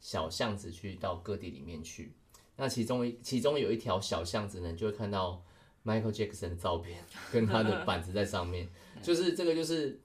[0.02, 2.14] 小巷子去到各地里面去。
[2.58, 5.42] 那其中一其中有一条小巷子呢，你就会看到
[5.86, 8.68] Michael Jackson 的照片跟他的板子在上面，
[9.02, 9.98] 就是这个就是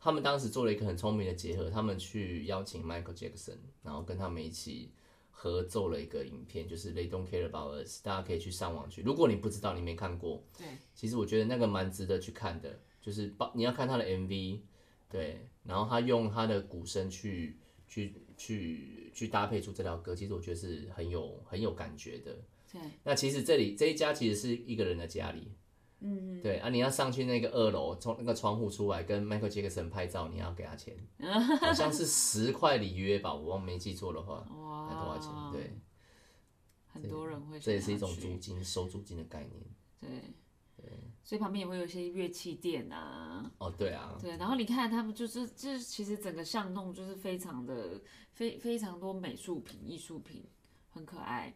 [0.00, 4.90] 他们当时做了一个很聪明的结合，他们去邀请 Michael Jackson，然后跟他们一起
[5.40, 9.02] 合奏了一个影片，就是 They Don't Care About Us，大家可以去上网去。
[9.02, 14.58] 如果你不知道，你没看过，对，其实我觉得那个蛮值得去看的，就是包你要看他的 MV，
[15.08, 22.36] 对，然后他用他的鼓声去去去去搭配出这条歌，其实我觉得是很有很有感觉的。
[22.72, 25.52] 对，那其实这里这一家其实是一个人的家里，
[26.00, 30.96] 嗯，对啊，你要上去那个二楼，从那个窗户出来跟 Michael Jackson 拍照，你要给他钱，
[31.60, 35.30] 好像是十块里约吧，我忘没记错的话，哇，还多少钱？
[35.52, 35.76] 对，
[36.86, 39.62] 很多人会这也是一种租金收租金的概念。
[40.00, 40.86] 对，
[41.24, 48.00] 所以旁边也会有一些乐器店啊，哦，对啊，对，然后你看他们就是就是其实整个巷弄就是非常的
[48.32, 50.44] 非非常多美术品、艺术品，
[50.90, 51.52] 很可爱。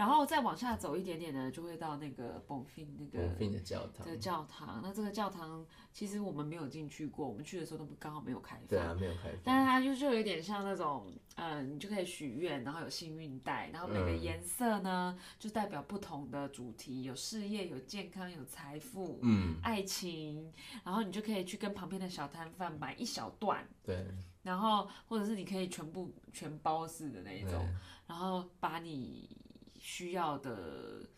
[0.00, 4.80] 然后再往下走一点点呢，就会到那个 Bonfim 那个 bonfim 的教堂，的教堂。
[4.82, 8.66] 那这个教堂其实我们没有进去过，我们去的时候都刚好没有开放。
[8.66, 9.40] 对啊，没有开放。
[9.44, 20.50] 但是它就就有点像那种，嗯，你就可以许愿，然后有幸运带，然后每个嗯颜色呢、就代表不同的主题，有事业、有健康、有财富、嗯，爱情，
[20.82, 24.06] 然后你就可以去跟旁边的小摊贩买一小段，对，
[24.42, 27.68] 然后或者是你可以全部全包式的那一种，
[28.06, 29.36] 然后把你
[29.80, 31.08] 需要的、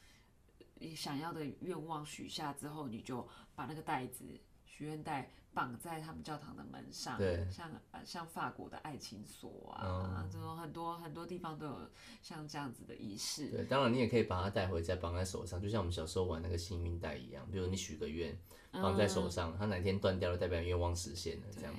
[0.76, 4.24] 你想要的愿望许下之后，你就把那个袋子
[4.64, 11.90] 许愿袋绑在他们教堂的门上，对像呃像法国的爱情锁啊，这种很多很多地方都有
[12.22, 13.48] 像这样子的仪式。
[13.48, 17.46] 对，当然你也可以把它带回家绑在手上，就像我们小时候玩那个幸运带一样。
[17.50, 18.34] 比如你许个愿，
[18.70, 21.74] 绑在手上，它哪天断掉了，代表愿望实现了，这样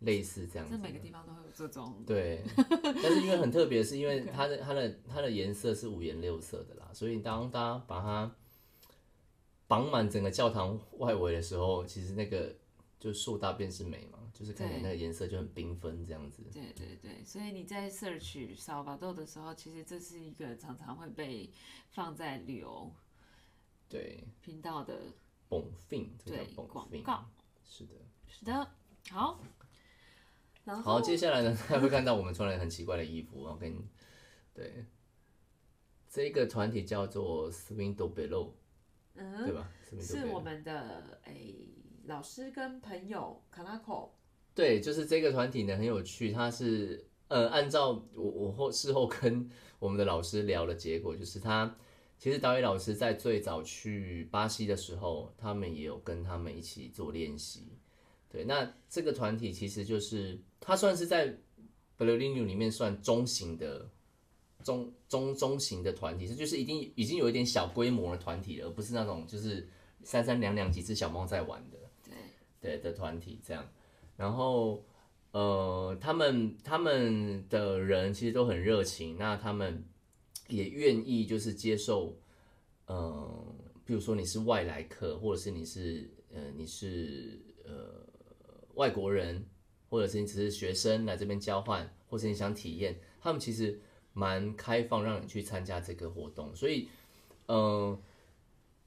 [0.00, 0.82] 类似这样子这。
[0.82, 2.42] 每个地方都会有这种，对，
[2.82, 8.34] 但是因为很特别，是因为它的它的它的颜色是五颜六色的啦，所以当大家把它
[9.66, 12.54] 绑满整个教堂外围的时候，其实那个
[12.98, 16.42] 就树大便是美嘛，就是看起来那个颜色就很缤纷这样子。
[16.52, 21.50] 对对对，所以你在 search 扫把豆的时候，其实这是一个常常会被
[21.90, 22.90] 放在旅游
[23.88, 24.98] 对频道的
[25.48, 26.68] 广
[27.02, 27.26] 告
[27.64, 27.94] 是的。
[28.26, 28.70] 是的，
[29.10, 29.40] 好。
[30.68, 33.74] 然后好，接下来呢， 大家会看到我们穿了很奇怪的衣服，然后跟
[34.52, 34.84] 对。
[36.10, 38.50] 这个团体叫做 Swindle Below，、
[39.14, 39.44] 嗯？
[39.46, 39.70] 对吧？
[40.00, 41.54] 是我们的诶、
[42.04, 44.10] 老师跟朋友 Kanako，
[44.54, 49.48] 对，就是这个团体呢很有趣，它是呃按照我我后事后跟
[49.78, 51.74] 我们的老师聊的结果，就是他
[52.18, 57.78] 其实导演老师在最早去巴西的时候，他们也有跟他们一起做练习。
[58.30, 61.26] 对，那这个团体其实就是它算是在
[61.96, 63.88] b l u i n u 里面算中型的
[64.62, 69.66] 中中中型的团体，这就是已经已经有一点小规模的团体了，而不是那种就是
[70.02, 71.78] 三三两两几只小猫在玩的。
[72.60, 73.66] 对对的团体这样，
[74.16, 74.84] 然后
[75.30, 79.84] 呃，他们他们的人其实都很热情，那他们
[80.48, 82.18] 也愿意就是接受，
[82.86, 83.54] 呃，
[83.84, 88.04] 比如说你是外来客，或者是你是呃你是呃
[88.78, 89.44] 外国人，
[89.90, 93.80] 或者是你只是学生来这边交换，或是你想体验，他们其实
[94.12, 96.88] 蛮开放让你去参加这个活动，所以
[97.46, 97.98] 呃，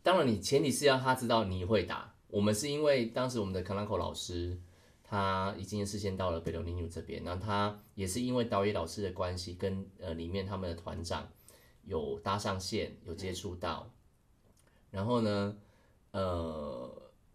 [0.02, 2.16] 当然你前提是要他知道你会打。
[2.30, 4.58] 我们是因为当时我们的 Kanako 老师
[5.04, 11.30] 他已经事先到了北流林 u 这边，然后他也是因为导演老师的关系，跟呃里面他们的团长
[11.84, 13.92] 有搭上线，有接触到，
[14.90, 15.58] 然后呢，
[16.12, 16.91] 呃。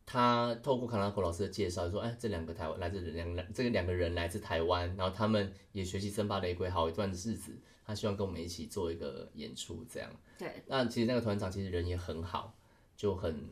[0.06, 7.52] 他透过 Kanako 老师的介绍说，哎，这两个台湾来自两两这个两个人来自台湾，然后他们也学习森巴雷鬼好一段的日子，
[7.84, 10.08] 他希望跟我们一起做一个演出，这样。
[10.38, 12.56] 对，那其实那个团长其实人也很好，
[12.96, 13.48] 就很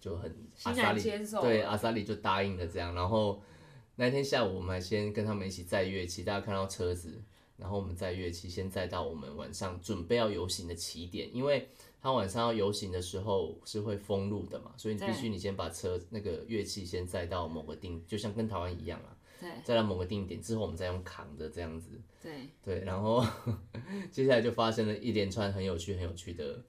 [0.00, 2.94] 就很欣阿萨里然接受对阿萨里就答应了这样。
[2.94, 3.42] 然后
[3.96, 7.22] 那天下午我们还先跟他们一起载乐器，大家看到车子，
[7.58, 11.68] 然后我们载乐器先载到我们晚上准备要游行的起点，因为
[12.02, 21.90] 他晚上要游行的时候是会封路的嘛，所以你必须你先把车那个乐器先载到某个定，就像跟台湾一样啊，对载到某个定点之后，我们再用扛的这样子。
[22.22, 23.24] 对，对，然后
[24.10, 26.62] 接下来就发生了一连串很有趣、很有趣的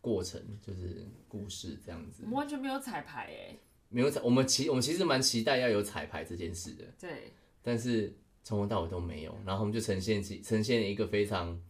[0.00, 2.28] 过程，就是故事这样子我。
[2.28, 3.58] 们完全没有彩排哎，
[3.88, 7.32] 没有彩，我们其我们其实蛮期待要有彩排这件事的，对，
[7.62, 9.36] 但是从头到尾都没有。
[9.44, 11.60] 然后我们就呈现起呈现了一个非常，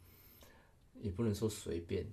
[1.00, 2.06] 也不能说随便，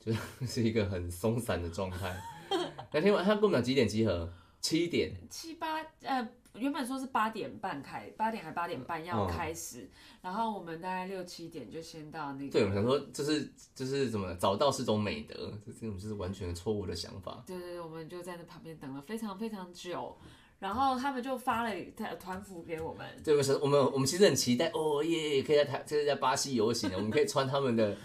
[0.00, 0.12] 就
[0.46, 2.20] 是一个很松散的状态。
[2.92, 4.32] 那天晚他跟我们讲几点集合？
[4.60, 5.12] 七点。
[5.30, 9.88] 七八呃，原本说是八点半开，八点还八点半要嗯开始，
[10.20, 15.34] 然后我们大概六七点就先到那个，对，我们想说，就是就是怎么早到是种美德，
[15.64, 17.42] 这这种就是完全错误的想法。
[17.46, 20.14] 对对对，我们就在那旁边等了非常非常久，
[20.58, 27.96] 然后他们就发了团团服给我们，对，我想我们我们其实很期待哦耶，可以在台，就是在巴西游行的，我们可以穿他们的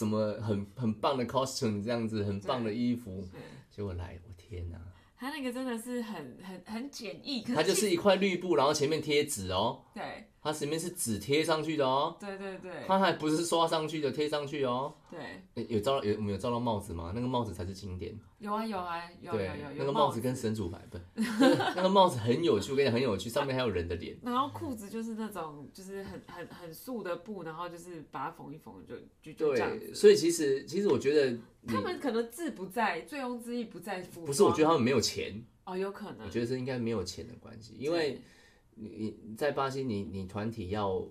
[0.00, 3.22] 什么很很棒的 costume 这样子，很棒的衣服。
[3.70, 4.78] 结果来，我天哪，
[5.14, 14.94] 他那个真的是很很很简易，可它就是一块绿布，然后前面贴纸哦，对它前面是纸贴上去的哦，对对对它还不是刷上去的，贴上去哦。
[15.10, 17.12] 对，诶有照有我们有照到帽子吗？
[17.14, 18.18] 那个帽子才是经典。
[18.38, 24.16] 有啊有啊有有对有有，那个帽帽子跟神主牌不，那个帽子很有趣，我跟你讲很有趣，上面还有人的脸。
[24.22, 29.94] 然后裤子就是那种就是很很很素的布，然后就是把它缝一缝就就就这样对，子。
[29.94, 34.26] 所以其实其实我觉得你他们可能志不在，醉翁之意不在服装。
[34.26, 35.44] 不是，我觉得他们没有钱。
[35.64, 36.26] 哦，有可能。
[36.26, 38.18] 我觉得是应该没有钱的关系，因为
[38.74, 41.06] 你你在巴西你，你团体要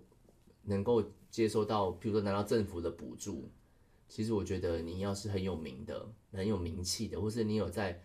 [0.64, 3.50] 能够接收到，比如说拿到政府的补助，
[4.08, 8.02] 其实我觉得你要是很有名的、很有名气的，或是你有在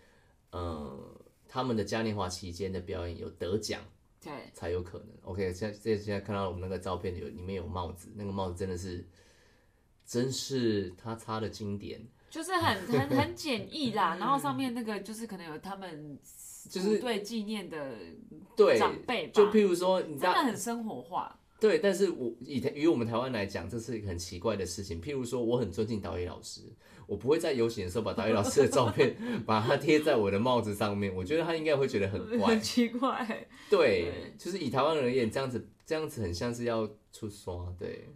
[0.51, 3.81] 呃他们的嘉年华期间的表演有得奖，
[4.21, 5.09] 对才有可能。
[5.23, 9.07] OK，现在现在现在看到我们那个照片有里面有帽子，那个帽子真的是
[10.05, 12.07] 真是他擦的经典。
[12.31, 16.19] 就是很很很简易啦，然后上面那个就是可能有他们
[16.69, 17.97] 就是对纪念的
[18.57, 21.39] 对，长辈吧，就譬如说你知道真的很生活化。
[21.61, 25.01] 对，但是我以台于我们台湾来讲，这是一个很奇怪的事情。
[25.01, 26.61] 譬如说，我很尊敬导演老师，
[27.07, 31.15] 我不会在游行的时候把导演老师的照片 把它贴在我的帽子上面。
[31.15, 32.61] 我觉得他应该会觉得很怪很。
[32.61, 37.73] 奇怪，对，就是以台湾人而言，这样子这样子很像是要出刷。
[37.79, 38.09] 对，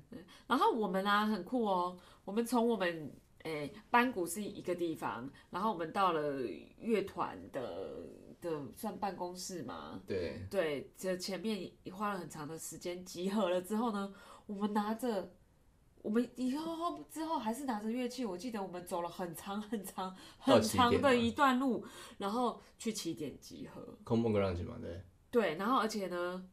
[0.47, 1.97] 然后我们啊很酷哦，
[2.27, 3.11] 我们从我们
[3.45, 6.43] 诶班鼓是一个地方，然后我们到了
[6.79, 8.03] 乐团的
[8.41, 14.13] 的算办公室嘛，对，对，这前面花了很长的时间集合了之后呢，
[14.47, 15.33] 我们拿着
[16.03, 21.85] 我们以后之后还是拿着乐器，我记得我们走了很长很长很长的一段路，
[22.19, 23.99] 然后去起点集合。
[24.05, 26.49] 空梦 grunge 嘛，对，对，然后而且呢，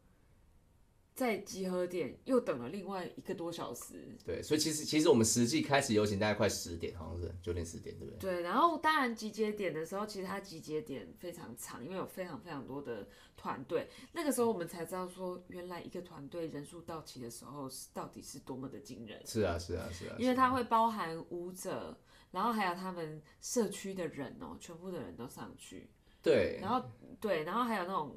[1.16, 4.16] 在集合点又等了另外一个多小时。
[4.26, 8.20] 对，所以其实其实我们实际开始游行大概快十点，好像是九点十点，对不对？
[8.20, 13.08] 对，然后当然集结点的时候，其实它集结点非常长，因为有非常非常多的
[13.38, 13.88] 团队。
[14.12, 21.98] 那个时候我们才知道说，原来一个团队人数到齐的时候是到底是多么的惊人，是啊，是啊，是啊，因为它会包含舞者，
[22.32, 25.90] 然后还有他们社区的人哦，全部的人都上去。
[26.22, 26.90] 对，然后
[27.22, 28.14] 对，然后还有那种，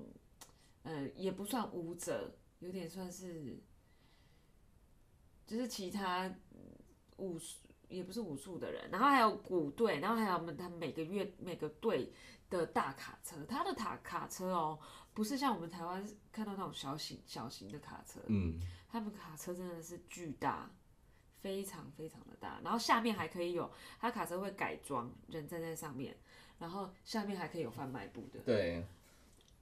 [0.83, 3.59] 呃，也不算舞者，有点算是，
[5.47, 6.59] 就是其他嗯
[7.17, 12.13] 武术，也不是武术的人，然后还有鼓队，然后还有我们他们每个月每个队
[12.51, 14.79] 的大卡车，他的卡卡车哦，
[15.15, 20.71] 不是像我们台湾看到那种小型小型的卡车，嗯，他们卡车真的是巨大。
[21.41, 26.17] 非常非常的大，然后下面还可以有，他卡车会改装，人站在上面，
[26.59, 28.85] 然后下面还可以有贩卖部的，对。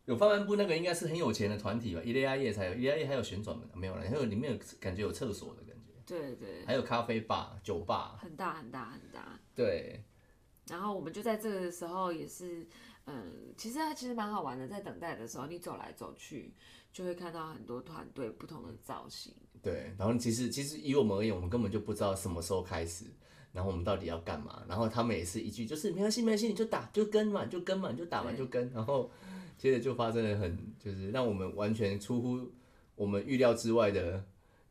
[0.07, 2.01] 有贩卖部那个应该是很有钱的团体吧？
[2.05, 9.39] 伊利亚叶才有，伊利亚叶还有旋转门，没有了，还有里面有感觉有厕所的感觉，对对，还有咖啡吧、酒吧，很大很大很大。
[9.55, 10.03] 对，
[10.69, 12.67] 然后我们就在这个时候也是，
[13.07, 16.55] 嗯，其实它其实蛮好玩的，在等待的时候，你走来走去，
[16.93, 19.35] 就会看到很多团队不同的造型。
[19.61, 23.05] 对，然后其实其实以我们而言，我们根本就不知道什么时候开始，
[23.53, 29.11] 然后我们到底要干嘛，然后他们也是一句就是没关系没关系，你就打就跟嘛就跟嘛你就打嘛就跟，然后
[29.57, 32.51] 接着就发生了很就是让我们完全出乎
[32.95, 34.25] 我们预料之外的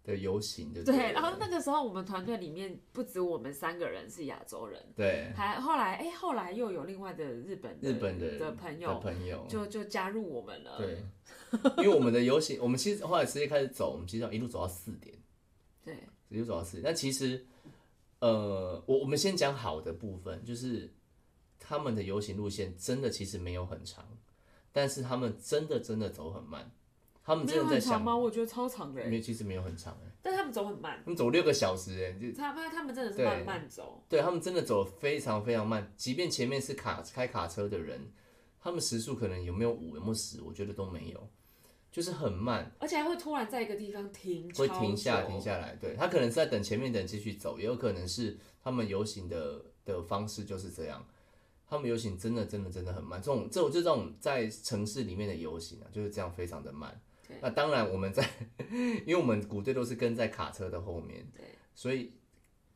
[0.03, 10.77] 的游行，对不对，然后那个时候我们团队里面不止我们三个人是亚洲人，对，还后来哎后来又有另外的日本的日本的的朋的友朋友，就就加入我们了。
[10.77, 11.03] 对，
[11.83, 15.15] 因为我们的游行，我们其实后来直接开始走，我们其实要一路走到四点。
[15.83, 15.97] 对
[16.29, 16.83] 一路走到四点。
[16.83, 17.45] 那其实，
[18.19, 20.91] 呃，我我们先讲好的部分，就是
[21.59, 24.03] 他们的游行路线真的其实没有很长，
[24.75, 26.69] 但是他们真的真的走很慢，
[27.23, 28.17] 他们没真的在想，有很长吗？
[28.17, 34.03] 我觉得超长的欸，没有其实没有很长哎，但他们走很慢，他们走六个小时哎，就他们他们真的是对慢慢走。
[34.09, 38.11] 对他们真的走得非常非常慢，即便前面是卡开卡车的人，
[38.59, 41.29] 他们时速可能有没有五有没有十，我觉得都没有，
[41.89, 42.69] 就是很慢。
[42.79, 51.01] 而且还会突然在一个地方停，会停下超久停下来，对他可能是在等前面的人继续走，也有可能是他们游行的的方式就是这样。
[51.67, 56.99] 他们游行真的真的真的很慢，这种这种就这种在城市里面的游行啊，就是这样非常的慢。
[57.41, 58.29] 那当然我们在，
[59.05, 61.43] 因为我们鼓队都是跟在卡车的后面，对，
[61.73, 62.13] 所以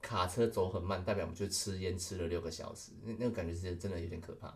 [0.01, 4.51] 卡车走很慢，代表我们就吃烟吃了六个小时，那那个感觉是真的有点可怕。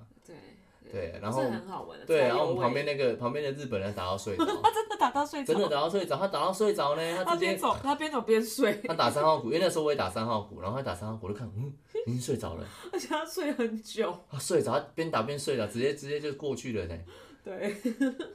[0.94, 2.06] 对对，然后是很好玩的。
[2.06, 11.74] 对，然后我们旁边那个旁边的日本人打到睡着，他 真的打到睡着，真的打到睡着，他打到睡着呢，他边走他边走边睡，他打三号鼓，因为那时候我也打三号鼓，然后他打三号鼓，我就看，嗯，
[12.06, 14.16] 已经睡着了，而且他睡很久。
[14.30, 16.96] 他睡着，他边打边睡着，直接直接就过去了呢。
[17.44, 17.76] 对，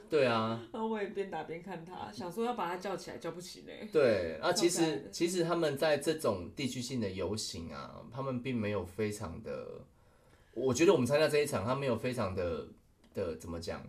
[0.07, 3.89] 对啊，然后我也边打边看他，想说要把他叫起来，叫不起嘞。
[3.91, 9.81] 对，啊，其实其实他们在这种地区性的游行啊，他们并没有非常的，
[10.59, 12.67] 我觉得我们参加这一场，他没有非常的
[13.13, 13.81] 的怎么讲，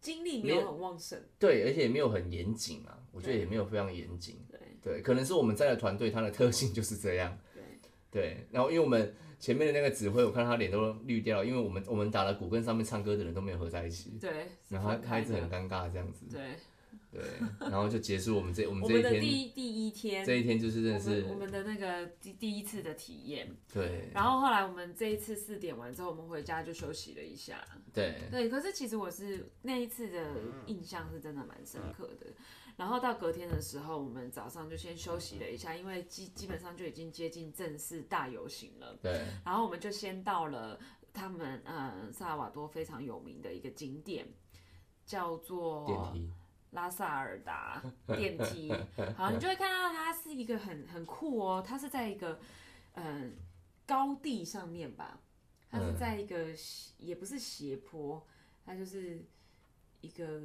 [0.00, 4.38] 精力没有很旺盛，对，而且也没有很严谨啊，我觉得也没有非常严谨。
[4.82, 7.38] 对，可能是我们在的团队，它的特性就是这样。
[7.52, 7.62] 对
[8.10, 15.54] 对，然后因为我们前面的那个指挥，我看他脸都绿掉了，因为我们我们打了鼓跟上面唱歌的人都没有合在一起，对，然后他开他一直很的。
[15.54, 16.24] 尴尬这样子。
[16.32, 16.56] 对，
[17.10, 17.22] 对，
[17.58, 27.66] 然后就结束我们这我们的这一天第一第一天，这一天就是认识我们我们的那个第第一次的体验，对然后后来我们这一次四点完之后，我们回家就休息了一下。
[27.92, 30.24] 对对，可是其实我是那一次的
[30.66, 32.26] 印象是真的蛮深刻的。
[32.76, 38.96] 然后到隔天的时候，我们早上就先休息了一下，因为基基本上就已经接近正式大游行了。
[39.02, 40.78] 对然后我们就先到了
[41.12, 44.26] 他们嗯萨尔瓦多非常有名的一个景点，
[45.04, 46.30] 叫做电梯
[46.70, 47.82] 拉萨尔达
[48.16, 48.72] 电梯。
[49.16, 52.38] 好，你就会看到它是一个很很酷哦，它是在一个
[52.94, 53.30] 嗯、呃
[53.86, 55.18] 高地上面吧，
[55.68, 58.24] 它是嗯在一个斜也不是斜坡，
[58.64, 59.20] 它就是
[60.00, 60.42] 一个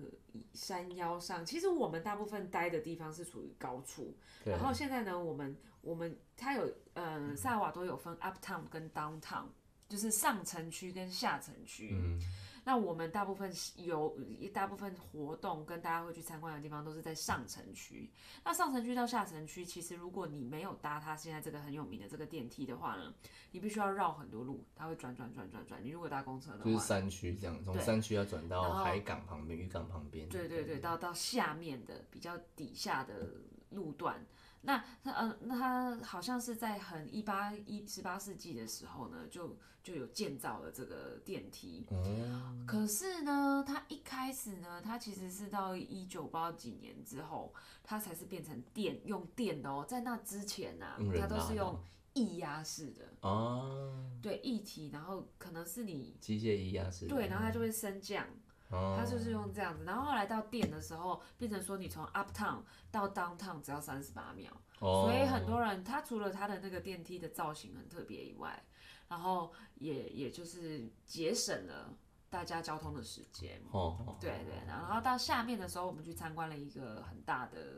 [0.54, 1.46] 山腰上。
[1.46, 9.46] 其实我们大部分待的地方是属于高处，然后现在呢，我们我们它有嗯萨尔瓦多有分 uptown 跟 downtown，
[9.88, 11.92] 就是上城区跟下城区。
[11.94, 12.20] 嗯
[12.68, 18.10] 那我们大部分有一大部分活动跟大家会去参观的地方都是在上城区。
[18.44, 23.14] 那上城区到下城区，其实如果你没有搭它现在这个很有名的这个电梯的话呢，
[23.52, 25.80] 你必须要绕很多路，它会转转转转转。
[25.84, 30.28] 你如果搭公车的话，就是山区这样，从对山区要转到海港旁边、渔港旁边。
[30.30, 33.30] 对对对，到到下面的比较底下的
[33.70, 34.20] 路段。
[34.66, 41.86] 那那呃，那他好像是在很一八一十八世纪的时候呢，就就有建造了这个电梯。
[41.90, 47.54] 哦，可是呢，它一开始呢，它其实是到一九八几年之后，
[47.84, 49.86] 它才是变成电用电的哦。
[49.88, 51.80] 在那之前呢、用它都是用
[52.14, 58.26] 液压式的，哦，对液体，然后可能是你机械液压式的，对，然后它就会升降。
[58.70, 62.62] 哦，它就是用这样子，然后后来到店的时候，变成说你从 uptown
[62.92, 68.64] 到 downtown 只要三十八秒，哦，所以很多人他除了他的那个电梯的造型很特别以外，
[69.08, 71.94] 然后也也就是节省了
[72.30, 73.62] 大家交通的时间。
[73.72, 77.78] 哦哦，对对，然后到下面的时候，我们去参观了一个很大的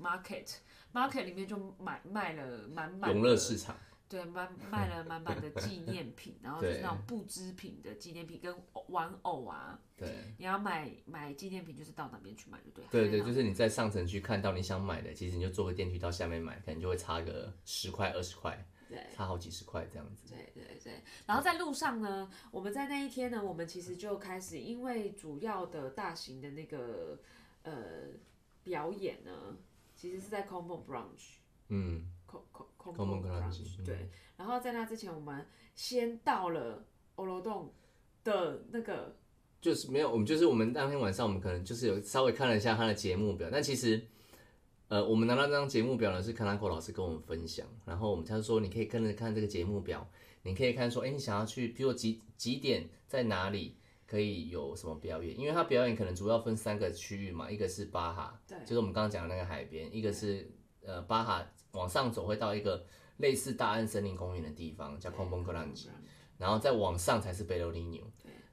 [0.00, 3.76] market，market 里面就买卖了满满永乐市场，
[4.08, 8.54] 对，卖卖了满满的纪念品，然后就是那种布织品的纪念品跟
[8.88, 9.78] 玩偶啊。
[9.96, 10.08] 对。
[10.38, 12.90] 你要买买纪念品，就是到那边去买就对了。
[12.90, 20.28] 对对，就是你在上层区看到你想买的，其实你就坐个电梯到下面买，可能就会差个十块二十块，对差好几十块这样子。
[20.28, 21.02] 对对对。
[21.26, 27.18] 然后在路上呢，我们在那一天呢，我们其实就开始，因为主要的大型的那个
[27.64, 27.72] 呃
[28.62, 29.56] 表演呢，
[29.96, 31.38] 其实是在 Combo Branch。
[31.68, 34.08] 嗯，Com Como Como Branch，Branch 嗯对。
[34.36, 37.72] 然后在那之前，我们先到了欧罗洞
[38.22, 39.16] 的那个
[39.60, 44.00] 就是没有，我们就是我们当天晚上，我们可能就是有稍微看了一下他的节目表，但其实，
[44.88, 50.06] 呃，我们拿到这张节目表呢，是康拉口老师跟我们分享，然后我们他就说，你可以跟着看这个节目表，
[50.42, 60.48] 你可以看说，哎，你想要去，比如几几点在哪里可以有什么表演，因为他表演可能主要分三个区域嘛，一个是巴哈，对就是我们刚刚讲的那个海边，一个是
[60.84, 61.44] 呃巴哈
[61.76, 62.84] 往上走会到一个
[63.18, 65.88] 类似大安森林公园的地方，叫空崩克兰吉。
[66.38, 68.02] 然后再往上才是贝罗尼纽。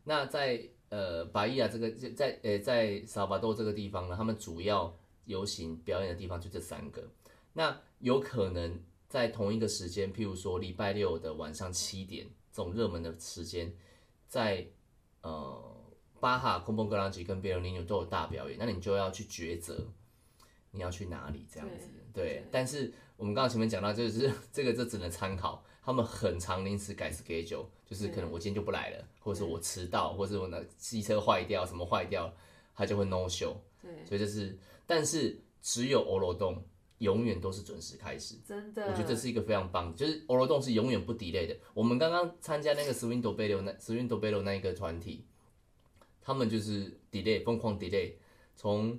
[0.04, 4.96] 那在呃巴伊亚这个在呃在萨尔巴多这个地方呢，他们主要
[5.26, 7.06] 游行表演的地方就这三个。
[7.54, 13.74] 那有可能在同一个时间，譬如说礼拜六的晚上七点这种热门的时间，
[14.28, 14.66] 在
[15.22, 15.76] 呃
[16.22, 19.86] 巴哈、空崩格朗吉跟贝罗尼纽都有大表演，那你就要去抉择
[20.72, 21.90] 你要去哪里这样子。
[22.14, 32.34] 对，但是我们刚刚前面讲到，就是 这个这只能参考，他们很常临时改 schedule，就是可能我今天就不来了，或者是我迟到，或者是我那机车坏掉，什么坏掉，
[32.76, 33.56] 他就会 no show。
[33.82, 36.64] 对，所以就是，但是只有欧罗洞
[37.00, 38.36] 永远都是准时开始。
[38.46, 41.56] 真的，我觉得这是一个非常棒，就是欧罗洞是永远不 delay 的。
[41.74, 44.42] 我们刚刚参加那个 Swing d o b e l o 那 Swing d o b e l o
[44.42, 45.26] 那一个团体，
[46.22, 48.14] 他们就是 delay 疯狂 delay，
[48.56, 48.98] 从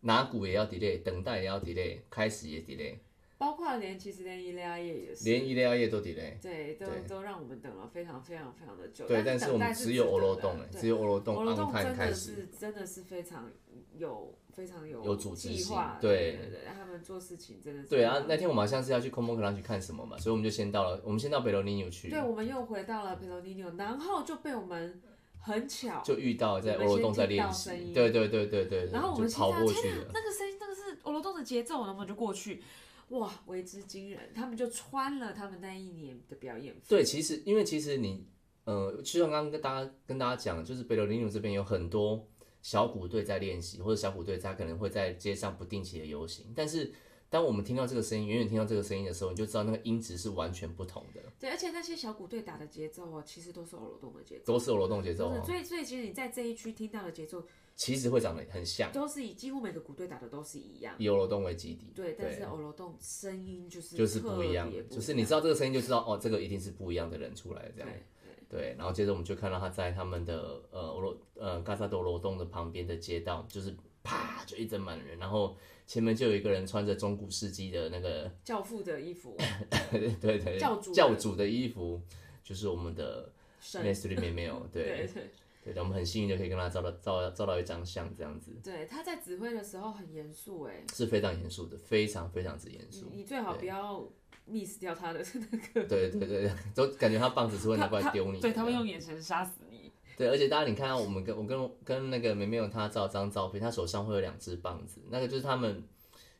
[0.00, 2.96] 拿鼓也要 delay，等待也要 delay，开始也 delay，
[3.38, 6.40] 包括连其实连伊利亚叶也是，连伊利亚叶都 delay。
[6.40, 9.06] 对，都对都让我们等了非常非常非常的久。
[9.06, 12.14] 对，但是我们只有欧罗洞哎，只有欧罗洞欧罗 on 洞真的。
[12.14, 13.50] 是真的是非常
[13.98, 25.02] 有非常有有组织性计划，对对对对，他们做事情真的是对啊那天我们好像是要去空蒙克朗去看什么嘛，所以我们就先到了，我们先到北罗尼纽去，对，我们又回到了佩罗尼纽，然后就被我们
[25.40, 30.10] 很巧，就遇到在欧罗洞在练习对对对对对，然后我们跑过去了。
[30.12, 32.62] 那个声音，那个是欧罗洞的节奏，然后我们就过去，
[33.08, 34.32] 哇，为之惊人。
[34.34, 38.26] 他们就穿了他们那一年的表演服，对，其实因为其实你，
[38.64, 42.28] 呃，就像刚刚跟大家跟大家讲，就是北罗尼纽这边有很多
[42.62, 46.92] 小鼓队在练习，或者小鼓队他可能会在街上不定期的游行，但是
[47.28, 54.52] 当我们听到这个声音，远远听到这个声音的时候，你就知道那个音质是完全不同的，对，而且那些小鼓队打的节奏哦，其实都是欧罗洞的节奏。
[54.52, 60.94] 都是欧罗洞节奏哦，所以，所以其实你在这一区听到的节奏，其实会长得很像，都是以几乎每个鼓队打的都是一样。
[60.98, 67.90] 以欧罗洞为基底，对，但是欧罗洞声音就是就是不一样就是你知道这个声音就知道哦，这个一定是不一样的人出来这样。
[67.90, 68.02] 对
[68.48, 79.36] 对，然后接着我们就看到他在他们的呃欧罗呃嘎萨多罗洞的旁边的街道，就是啪就一整满人，然后前面就有一个人穿着中古世纪的那个 教父的衣服，
[79.90, 82.00] 对对对教主教主的衣服，
[82.44, 83.30] 就是我们的
[83.60, 85.30] 神 m e s t r y 妹妹哦， 对对对
[85.64, 93.06] 对的，我们很幸运就可以跟他照到照照到一张相，这样子对，他在指挥的时候很严肃哎，是非常严肃的，非常非常之严肃。
[93.10, 94.08] 你你最好不要
[94.48, 99.75] miss 掉他的那个，对对对对，都感觉他棒子是会拿过来丢你，对他会用眼神杀死你。
[100.16, 105.84] 对，而且大家你看到我们跟我跟跟那个梅梅有他照张照片，他手上会有两只棒子，那个就是他们，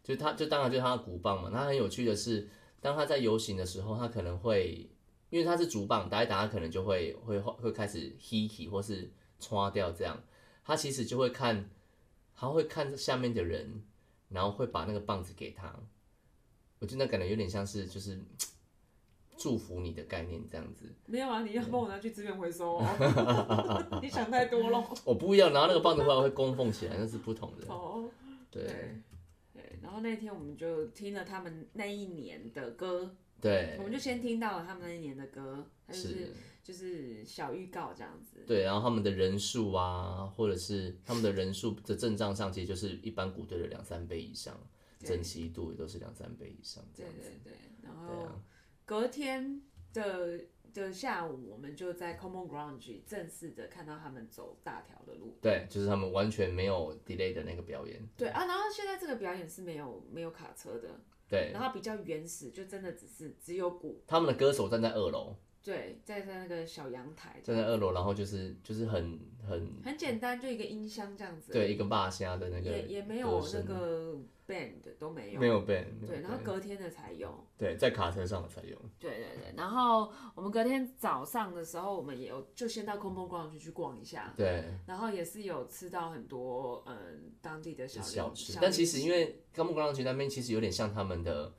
[0.02, 1.50] 就他就当然就是他的鼓棒嘛。
[1.52, 2.48] 那很有趣的是，
[2.80, 4.88] 当他在游行的时候，他可能会
[5.28, 10.22] 因为他是竹棒，打一打他可能就会会会开始 he he 或是刷掉这样，
[10.64, 11.68] 他其实就会看，
[12.34, 13.82] 他会看下面的人，
[14.30, 15.78] 然后会把那个棒子给他。
[16.78, 18.18] 我觉得感觉有点像是就是
[19.36, 20.86] 祝福你的概念这样子。
[21.06, 23.98] 没有啊，你要帮我拿去资源回收哦。
[24.02, 24.84] 你想太多了。
[25.04, 27.66] 我不一样，然后那个棒子后来会供奉起来，那是不同的。
[27.72, 28.08] 哦，
[28.50, 28.64] 对，
[29.52, 36.32] 对，然后那天我们就听了他们那一年的歌，对我，们就先听到了他们那一年的歌，它就是是，
[36.62, 38.44] 就是小预告这样子。
[38.46, 44.58] 对，然后他们的人数啊，或者是他们的人数的阵仗上，其实就是一般鼓队的两三倍以上，
[44.98, 47.30] 对整齐度也都是两三倍以上这对样子。
[47.44, 48.28] 对对，然后
[48.86, 49.60] 隔天
[49.92, 50.40] 的
[50.72, 55.36] 的下午，我们就在 Common Ground 正式的看到他们走大条的路。
[55.42, 58.00] 对，就是他们完全没有 delay 的那个表演。
[58.16, 60.88] 对啊，然后现在这个表演是没有没有卡车的，
[61.28, 65.34] 对，然后比较原始，就真的只是只有鼓，他们的歌手站在二楼，
[65.64, 69.18] 对，在在那个小阳台，站在二楼，然后就是就是很
[69.48, 74.16] 很很简单，就一个音箱这样子，对一个霸虾的那个也也没有那个
[74.46, 78.76] band 都没有，没有 band，对，然后隔天的才有，对在卡车上才有。
[78.98, 91.52] 对对对，然后我们隔天早上的时候，我们也有就先到 Common Ground 去逛一下，对，然后也是有吃到很多嗯当地的小小吃，但其实因为高木广场区那边其实有点像他们的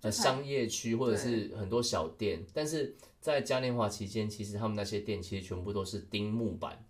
[0.00, 6.84] 呃商业区或者是很多小店，但是在嘉年华期间，其实他们那些店其实全部都是钉木板、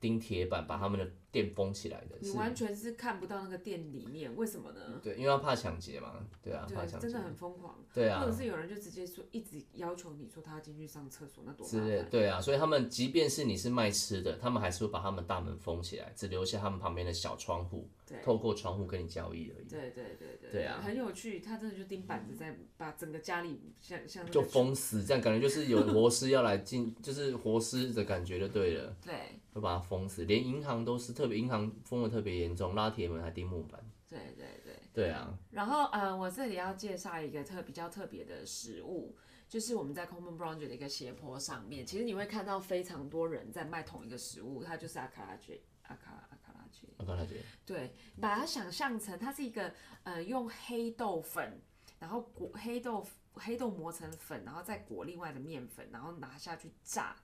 [0.00, 5.00] 钉铁板把他们的店封起来的，你完全是看不到那个店里面，为什么呢？
[5.02, 7.78] 对，因为要怕抢劫嘛，对啊，怕，抢劫真的，很疯狂。
[7.92, 12.08] 对啊或者，是有人就直接说，一直要求你说他要进去上厕所，那多麻烦。
[12.10, 21.40] 对啊，所以他们即便是你是卖吃的，他们还是会把他们大门封起来，只留下他们旁边的小窗户，对透过窗户跟你交易而已，对对对对对啊很有趣。
[21.40, 28.96] 他真的就钉板子在把整个家里像像那个就封死，这样感觉就是有活尸要来进，就是活尸的感觉就对了。
[29.04, 29.14] 对
[29.52, 33.82] 会把它封死，连银行都是特别，银行封的特别严重，拉铁门还钉木板。
[34.08, 34.76] 对对对。
[34.92, 39.16] 对啊，然后呃，我这里要介绍一个特比较特别的食物，
[39.48, 46.88] 就是我们在 Common Branch 的一个斜坡上面，其实你会看到非常多人在卖同一个食物，它就是阿卡拉卷，阿卡阿卡拉卷。
[46.96, 49.72] 我刚才觉得，对，把它想象成它是一个
[50.04, 51.60] 呃用黑豆粉，
[51.98, 57.16] 然后裹黑豆黑豆磨成粉，然后再裹另外的面粉，然后拿下去炸。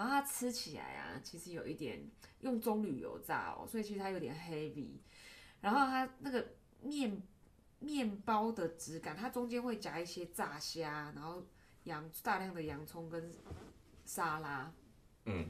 [0.00, 4.92] 然后它吃起来啊，其实有一点用棕榈油炸哦，所以其实它有点 heavy。
[5.60, 7.22] 然后它那个面
[7.80, 11.46] 面包的质感，它中间会夹一些炸虾，然后
[11.84, 13.30] 洋大量的洋葱跟
[14.06, 14.72] 沙拉。
[15.26, 15.46] 嗯，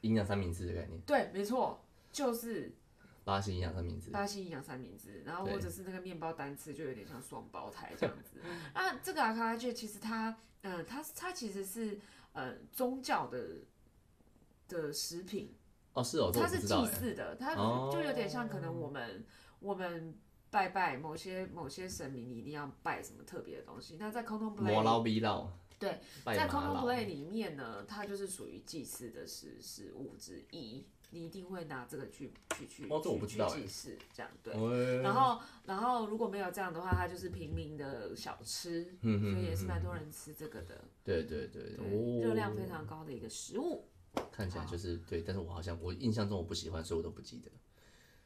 [0.00, 1.80] 营养三明治的概念，对，没错，
[2.10, 2.74] 就是
[3.22, 4.10] 巴西营养三明治。
[4.10, 8.40] 巴西营养三明治，然后或者是那个面包单吃，就有点像双胞胎这样子。
[8.72, 12.00] 啊，这个阿卡拉卷其实它，嗯、它它其实是
[12.32, 13.58] 呃宗教的
[14.80, 15.54] 的食品，
[15.92, 16.86] 哦，是哦，它是祭。
[16.86, 19.24] 祀的，它哦就有点像可能我们
[19.60, 20.14] 我们
[20.50, 23.96] 拜拜某些某些神明，你一定要拜什么特别的东西。
[23.98, 25.48] 那在 Conton 磨 Play。
[25.78, 32.88] 对，在马 Conton 老 Play 里面呢，它就是属于祭祀的食食物之一，你一定会拿这个去去去
[33.26, 34.54] 去祭祀这样对。
[34.54, 43.88] 喂然后，然后如果没有这样的话，它就是平民的小吃，嗯所以也是蛮多人吃这个的，对对对，对，哦，热量非常高的一个食物。
[44.30, 47.50] 看起来就是对，但是我好像我印象中我不喜欢，所以我都不记得。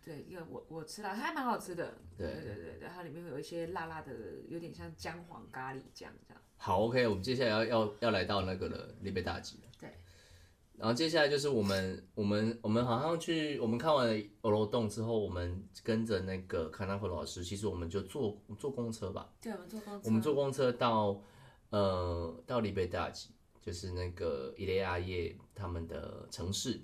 [0.04, 1.98] 对，因为我我吃了，它还蛮好吃的。
[2.16, 4.12] 对对对它里面会有一些辣辣的，
[4.48, 6.42] 有点像姜黄咖喱酱这样。
[6.56, 9.62] 好，OK，我们接下来要要要来到那个了，利贝大吉了。
[9.80, 9.90] 对。
[10.78, 20.00] 然后接下来就是我们我们我们好像去我们看完欧罗洞之后，我们跟着那个卡纳克老师，其实我们就坐坐公车吧，对，我们坐公车。
[20.04, 21.20] 我们坐公车到
[21.70, 23.30] 呃到利贝大吉，
[23.66, 26.80] 就是那个伊雷亚叶他们的城市。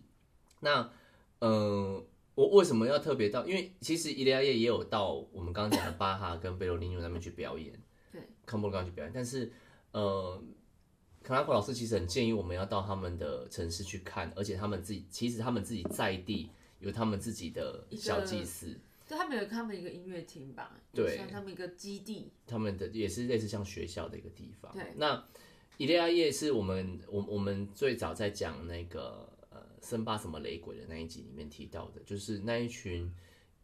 [0.59, 0.91] 那
[1.39, 2.05] 呃，
[2.35, 3.47] 我为什么要特别到？
[3.47, 7.73] 因为其实伊雷亚叶也有到我们刚刚讲的巴哈跟贝罗尼纽那边去表演，
[8.11, 9.53] 对，康波刚去表演，但是
[9.93, 10.43] 呃。
[11.25, 18.77] 卡拉库老师其实很建议我们要到他们的城市去看，而且他们自己其实他们自己在地有他们自己的小祭司，
[19.07, 22.33] 对他们有他们一个音乐厅吧，对像他们一个基地。
[22.45, 24.73] 他们的也是类似像学校的一个地方。
[24.73, 25.25] 对，那
[25.79, 33.13] 伊利亚叶是我们我我们最早在讲那个呃森巴什么雷鬼的那一集里面提到的，就是那一群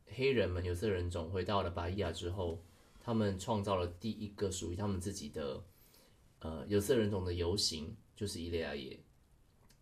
[0.06, 2.61] 黑人们有色人种回到了巴伊亚之后，
[3.00, 5.62] 他们创造了第一个属于他们自己的
[6.40, 8.98] 呃有色人种的游行，就是伊利亚叶。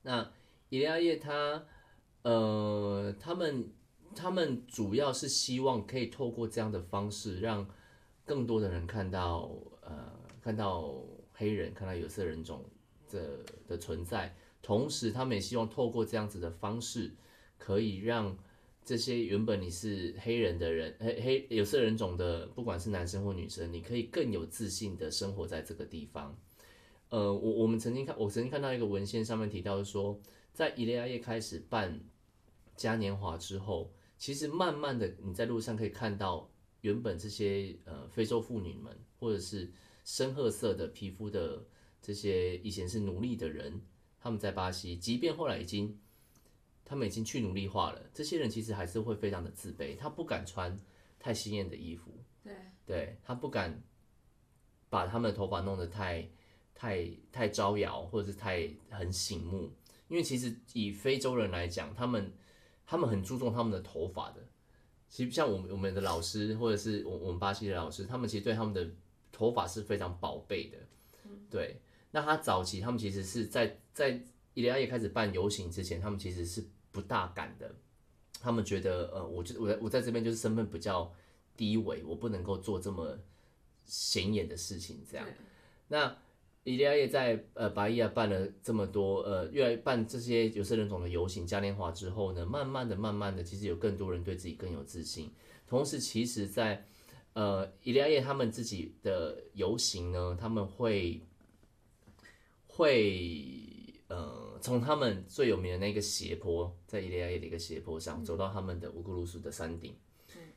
[0.02, 0.30] 那
[0.68, 1.64] 伊利亚叶他
[2.22, 3.72] 呃他们
[4.14, 7.66] 他们主要是希望可以透过这样的方式让
[8.24, 9.50] 更多的人看到
[9.80, 10.12] 呃
[10.42, 10.92] 看到
[11.37, 12.64] 黑人，看到有色人种
[13.09, 17.14] 的的存在，同时他们也希望透过这样子的方式，
[17.59, 18.37] 可以让
[18.84, 26.37] 这些原本你是黑人的人，黑黑有色人种的，不管是男生或女生，你可以更有自信的生活在这个地方。
[27.09, 30.20] 呃，我我们曾经看，我曾经看到一个文献上面提到说，
[30.53, 32.01] 在伊利亚叶开始办
[32.76, 39.70] 嘉年华之后，其实慢慢的你在路上可以看到原本这些呃非洲妇女们，或者是
[40.07, 41.66] 深褐色的皮肤的
[42.00, 43.82] 这些以前是奴隶的人，
[44.20, 45.98] 他们在巴西，即便后来已经
[46.84, 50.78] 他们已经去奴隶化了，这些人其实还是会非常的自卑，他不敢穿
[51.18, 52.12] 太鲜艳的衣服，
[52.44, 52.54] 对，
[52.86, 53.82] 对他不敢
[54.88, 56.30] 把他们的头发弄得太
[56.72, 59.72] 太太招摇，或者是太很醒目，
[60.07, 62.32] 因为其实以非洲人来讲，他们
[62.86, 64.46] 他们很注重他们的头发的。
[65.09, 68.88] 其实像我们我们的老师，或者是我我们巴西的老师，他们其实对他们的
[69.37, 70.78] 头发是非常宝贝的。
[71.51, 71.78] 对，
[72.11, 74.09] 那他早期他们其实是在在
[74.55, 77.70] 伊利亚叶开始办游行之前，他们其实是不大敢的。
[78.41, 81.12] 他们觉得，呃，我就我在我在这边就是身份比较
[81.55, 83.18] 低微，我不能够做这么
[83.84, 85.05] 显眼的事情。
[85.11, 85.26] 这样，
[85.89, 86.16] 那
[86.64, 95.30] 伊利亚叶在呃巴伊亚办了这么多呃，越来办这些有色人种的游行嘉年华之后呢，慢慢的、慢慢的，其实有更多人对自己更有自信。
[95.66, 96.87] 同时，其实，在
[97.37, 101.22] 呃伊利亚叶他们自己的游行呢，他们会
[102.66, 109.95] 会呃从他们最有名的那个斜坡，在伊利亚叶的一个斜坡上，走到他们的乌古鲁苏的山顶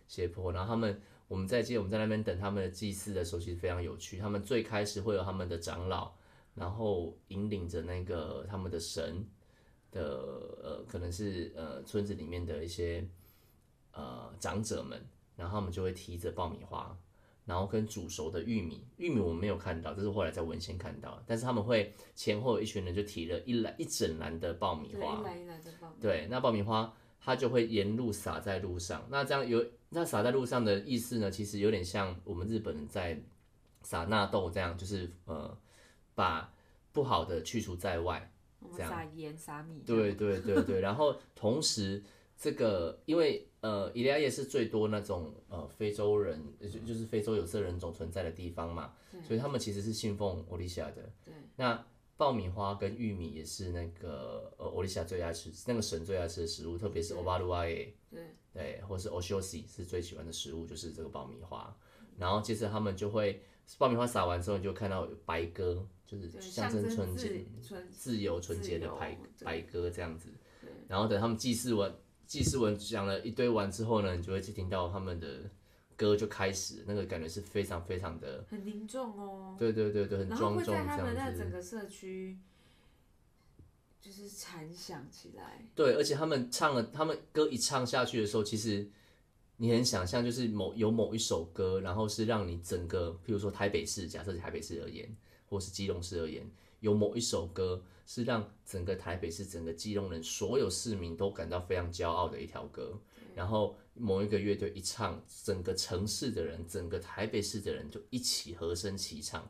[0.08, 1.00] 斜坡，然后他们。
[1.30, 4.18] 我们在接我们在那边等他们的祭祀的时候，其实非常有趣。
[4.18, 6.12] 他们最开始会有他们的长老，
[6.56, 9.24] 然后引领着那个他们的神
[9.92, 10.02] 的
[10.64, 13.08] 呃，可能是呃村子里面的一些
[13.92, 15.00] 呃长者们，
[15.40, 16.96] 然后他们就会提着爆米花，
[17.46, 29.66] 然后跟煮熟的玉米，玉米我们没有看到，这是后来在文献看到，但是他们会前后有一群人就提了一篮一整篮的爆米花，一篮一篮的爆米花，对，那爆米花它就会沿路撒在路上，那这样有。
[29.92, 33.20] 那撒在路上的意思呢，其实有点像我们日本人在
[33.82, 35.58] 撒纳豆这样，就是呃，
[36.14, 36.54] 把
[36.92, 38.32] 不好的去除在外，
[38.76, 39.82] 这样撒盐撒米。
[39.88, 42.04] 对对对对，然后同时
[42.38, 51.12] 这个因为呃，伊利亚耶是最多那种呃非洲人，就就是非洲有色人种存在的地方嘛，所以他们其实是信奉欧利夏的。
[51.26, 51.34] 对。
[51.56, 51.86] 那
[52.16, 57.94] 爆米花跟玉米也是那个呃欧利夏最爱吃，那个神最爱吃的食物，特别是欧巴鲁阿耶。
[58.10, 58.22] 对。
[58.52, 61.76] 对，或是 Oshosi 是最喜欢的食物，就是这个爆米花。
[62.18, 63.42] 然后接着他们就会
[63.78, 67.46] 爆米花撒完之后，你就看到白鸽，就是象征纯洁、
[67.92, 70.30] 自由、纯洁的白白鸽这样子。
[70.88, 71.94] 然后等他们祭祀完，
[72.30, 75.50] 祭祀完讲了一堆完之后呢，你就会去听到他们的
[75.98, 79.56] 歌就开始，那个感觉是非常非常的很凝重哦。
[79.60, 80.88] 对对对对，很庄重这样子。
[80.88, 82.38] 然后会在他们那整个社区。
[84.02, 88.90] 就是残响起来，对，而且他们唱了，他们歌一唱下去的时候，其实
[89.58, 95.14] 你很想象，就是某有某一首歌，然后是让你整个，譬如说台北市，假设台北市而言，
[95.50, 96.50] 或是基隆市而言，
[96.80, 103.00] 有某一首歌是让整个台北市、整个基隆人所有市民都感到非常骄傲的一条歌，
[103.36, 109.48] 然后某一个乐队一唱，整个城市的人，整个台北市的人就一起和声齐唱。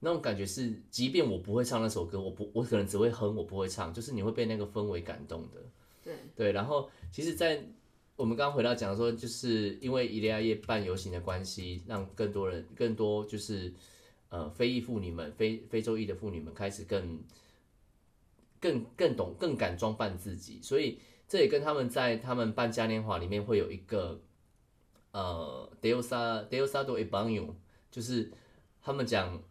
[0.00, 5.64] 那种感觉是，即便我不会唱那首歌，我不，我可能只会哼，我不会唱，就是你会被那个氛围感动的。
[6.04, 7.64] 对对，然后其实，在
[8.16, 13.72] 我们刚刚回到讲说，就是因为伊利亚叶办游行的关系，让更多人，更多就是
[14.28, 17.18] 呃非裔妇女们，非非洲裔的妇女们开始更
[18.60, 24.20] 更更懂，更敢装扮自己，所以这也跟他们在他们办嘉年华里面会有一个
[25.12, 27.54] 呃 Deusa Deusa do Ebanho，
[27.90, 28.32] 就是
[28.82, 29.42] 他们讲。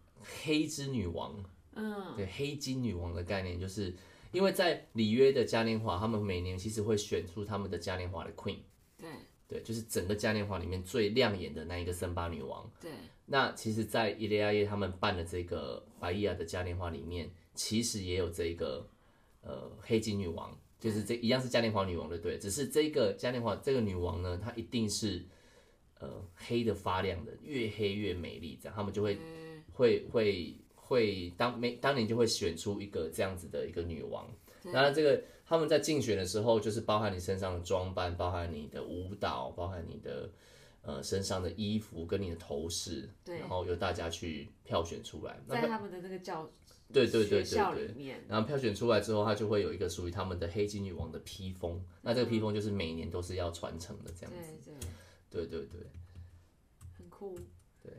[0.43, 1.41] 黑之女王，
[1.74, 3.95] 嗯，对，黑金女王的概念，就是
[4.32, 8.58] 因为在里约的嘉年华，他们每年其实会选出他们的嘉年华的 queen，
[8.97, 9.08] 对，
[9.47, 12.91] 对，就是整个嘉年华里面最亮眼的那一个森巴女王，对。
[13.28, 18.86] 那其实，在伊利亚耶他们办的这个白伊亚的嘉年华里面，其实也有这个
[19.47, 25.25] 呃黑金女王，就是这一样是嘉年华女王的，对，只是这个嘉年华这个女王呢，她一定是
[25.99, 29.17] 呃黑的发亮的，越黑越美丽，这样他们就会。
[29.73, 34.27] 会会会当每当年就会选出一个这样子的一个女王，
[34.73, 40.31] 当然这个他们在竞选的时候，就是包含你身上的装扮，包含你的舞蹈，包含你的
[40.81, 46.49] 呃身上的衣服跟你的头饰，对，然后由大家去票选出来，在他们的那个教
[46.93, 54.71] 对对对对对，然后票选出来之后，它就会有一个属于他们的黑金女王的披风，那这个披风就是每年都是要传承的这样子，
[55.29, 55.59] 对对。
[55.65, 55.81] 对，
[56.97, 57.38] 很酷，
[57.83, 57.91] 对。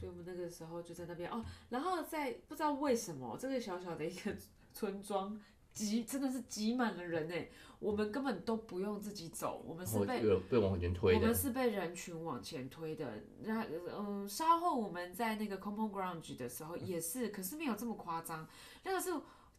[0.00, 4.34] 所以我们那个时候就在那边哦，然后在不知道为什么这个小小的一个
[4.72, 5.38] 村庄
[5.72, 7.48] 挤真的是挤满了人哎，
[7.82, 13.12] 我们根本都不用自己走，我们是被被往前推的，我们是被人群往前推的。
[13.40, 13.66] 那
[13.98, 18.46] 嗯，稍后我们在那个 Common Ground 的时候也是，可是没有这么夸张，
[18.84, 19.10] 那个是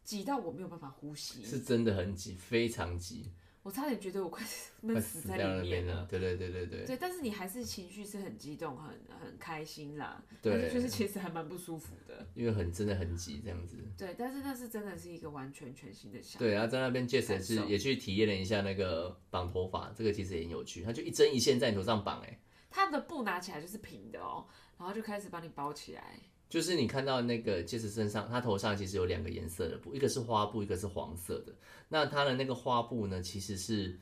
[0.02, 3.30] 挤到我没有办法呼吸，是真的很挤，非常挤。
[3.64, 4.46] 我差点觉得我快
[4.82, 6.06] 闷死在里面了。
[6.08, 10.22] 对对对对对对，但是你还是情绪是很激动、很很开心啦。
[10.42, 12.26] 对但是就是其实还蛮不舒服的。
[12.34, 13.78] 因为很真的很挤这样子。
[13.96, 16.38] 对，但是那是真的是一个完全全新的想法。
[16.40, 22.38] 对，然后在那边 Jess 也是也去体验了一下那个绑头发，这个其实也很有趣，他就一针一线在你头上绑，哎，
[22.68, 24.46] 他的布拿起来就是平的哦，
[24.78, 26.20] 然后就开始帮你包起来。
[26.54, 31.52] 就是你看到那个 Jess 身上，他头上其实有两个颜色的布，一个是花布，一个是黄色的。
[31.88, 33.98] 那他的那个花布呢，其实是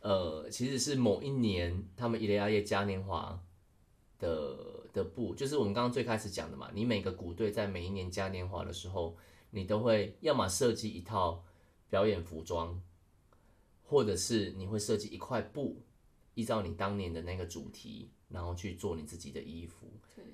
[0.00, 3.40] 呃，其实是某一年他们伊雷亚叶嘉年华
[4.18, 4.56] 的
[4.92, 6.68] 的布，就是我们刚刚最开始讲的嘛。
[6.74, 9.16] 你每个鼓队在每一年嘉年华的时候，
[9.50, 11.44] 你都会要么设计一套
[11.88, 12.82] 表演服装，
[13.84, 15.80] 或者是你会设计一块布，
[16.34, 19.86] 依照你当年的那个主题，然后去做你自己的衣服。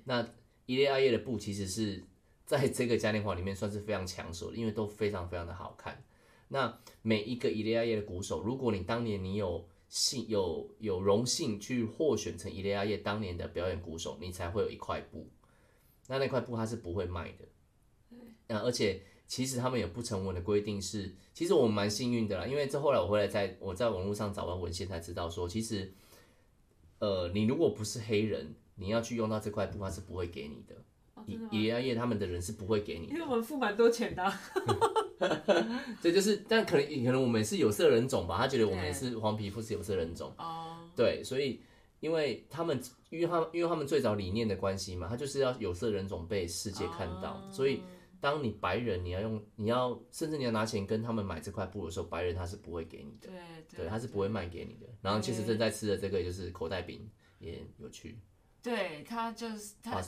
[0.05, 0.27] 那
[0.65, 2.03] 伊利亚叶的布其实是
[2.45, 6.03] 在这个嘉年华里面算是非常抢手的，因为都非常非常的好看。
[6.49, 15.29] 那每一个伊利亚叶的鼓手，如果你当年你有幸有有荣幸去获选成伊利亚叶当年的表演鼓手，你才会有一块布。
[16.07, 17.45] 那那块布它是不会卖的。
[18.47, 25.93] 嗯，而且其实他们有不成文的规定是，其实我们蛮幸运的啦，因为这后来我回来在我在网络上找完文献才知道说，其实
[26.99, 30.75] 呃你如果不是黑人，你要去用到这块布，他是不会给你的。
[31.13, 31.49] 哦，伊真的吗？
[31.51, 33.13] 伊雷阿叶他们的人是不会给你的。
[33.13, 34.41] 因为我们付蛮多钱的啊、
[36.01, 41.61] 这就是，但可能可能我们是有色人种吧，他觉得我们也是黄皮肤是有色人种，哦，对，所以
[41.99, 47.49] 因为他们因为他们因为他们最早理念的关系嘛，他就是要有色人种被世界看到，哦。
[47.51, 47.83] 所以
[48.19, 53.29] 当你白人你要用你要甚至你要拿钱跟他们买这块布的时候，白人他是不会给你的，
[53.69, 54.87] 对对，他是不会卖给你的。
[55.01, 57.07] 然后其实正在吃的这个就是口袋饼，
[57.39, 58.19] 也有趣，
[58.61, 60.01] 对，它就是它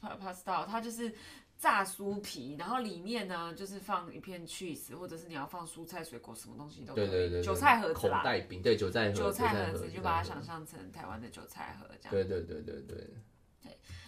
[0.00, 1.14] 它 pasta，它就是
[1.56, 7.06] 炸酥皮，然后里面呢就是放一片 cheese，或者是你要放蔬菜、水果，什么东西都可以。
[7.06, 12.10] 对对对对，韭菜盒子口啦，袋饼，对，韭菜盒，韭菜盒盒子就把它想象成台湾的韭菜盒这样。
[12.10, 13.10] 对对对对对。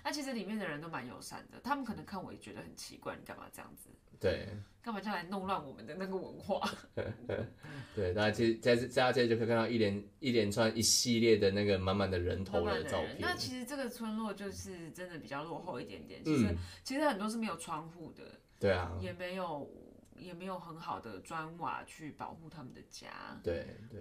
[0.05, 3.89] 那其实里面的人都蛮友善的，他们可能看我也觉得很奇怪，你干嘛这样子？
[4.23, 4.49] 对
[4.83, 6.69] 干嘛这样来弄乱我们的那个文化？
[7.95, 13.17] 对，大家其实在在大家接着就可以看到一连一连串一系列的那个满满的人慢头慢的照片。
[13.21, 18.25] 那其实这个村落就是真的比较落后一点点，其实、嗯，其实很多是没有窗户的，
[18.59, 19.71] 对啊，也没有
[20.17, 23.39] 也没有很好的砖瓦去保护他们的家。
[23.45, 24.01] 对对，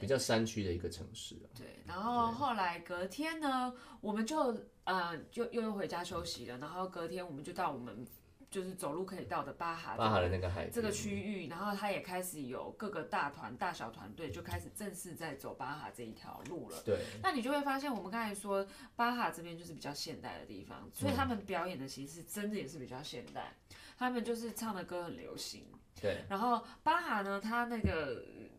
[0.00, 1.48] 比较山区的一个城市啊。
[1.56, 8.06] 对，然后后来隔天呢，我们就呃就又又回家休息了，然后隔天我们就到我们
[8.48, 16.80] 就是走路可以到的巴哈巴哈的那个海这个区域，然后他也开始有各个大团、大小团队就开始正式在走巴哈这一条路了。
[16.84, 23.52] 对那你就会发现，我们刚才说巴哈这边就是比较现代的地方，所以他们表演的其实真的也是比较现代，
[23.98, 25.66] 他们就是唱的歌很流行。
[26.00, 28.55] 对然后巴哈呢，他那个一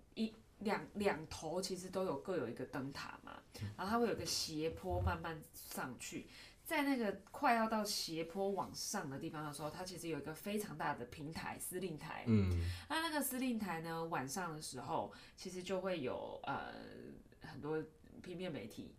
[0.60, 3.34] 两两头其实都有各有一个灯塔嘛，
[3.78, 6.28] 然后它会有一个斜坡慢慢上去，
[6.64, 12.24] 在那个快要到斜坡往上的地方的时候，它其实有一个非常大的平台司令台。
[12.28, 12.50] 嗯，
[12.90, 16.74] 那那个司令台呢，晚上的时候其实就会有呃
[17.42, 17.84] 很多
[18.24, 18.96] 平面媒体，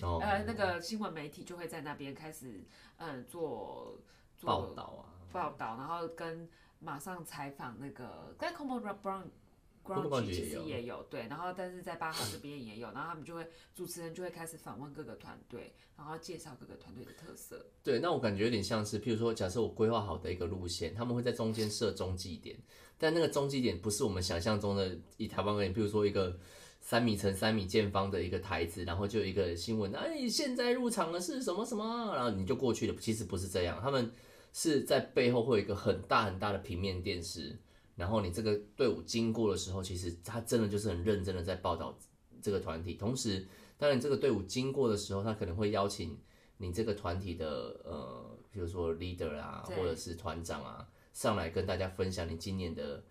[0.00, 2.64] 哦，呃那个新闻媒体就会在那边开始
[2.96, 4.00] 呃做
[4.38, 6.48] 做报道啊，报道，然后跟
[6.78, 8.80] 马上采访那个在 Como Brown。
[8.80, 9.41] Como Ground Ground 其
[9.88, 17.66] 也有实也有对，然后但是在巴哈这边也有，然后他们就会主持人就会开始访问各个团队，然后介绍各个团队的特色。
[17.82, 22.56] 对，那我感觉有点像是，譬如说，假设我规划好的一个路线，他们会在中间设中继点，
[22.96, 26.38] 但那个中继点不是我们想象中的以台湾而言，譬如说一个
[26.80, 32.94] 三米乘三米见方的一个台子，然后就有一个新闻，哎，现在入场的是什么什么，然后你就过去了。
[33.00, 34.12] 其实不是这样，他们
[34.52, 37.56] 是在背后会有一个很大很大的平面电视，
[37.96, 41.98] 然后你这个队伍经过的时候，其实他真的就是很认真的在报道
[42.40, 46.18] 这个团体，同时，当然这个队伍经过的时候，他可能会邀请。
[46.58, 53.02] 你这个团体的呃，比如说 leader 啊，或者是团长啊，上来跟大家分享你今年的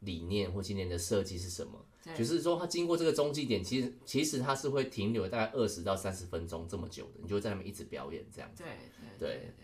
[0.00, 1.82] 理念或今年的设计是什么。
[2.04, 8.54] 对就是说，他经过这个中继点，其实其实他是会停留大概二十到三十分钟这么久的，你就会在那边一直表演这样。
[8.54, 8.72] 子对
[9.18, 9.54] 对对对对，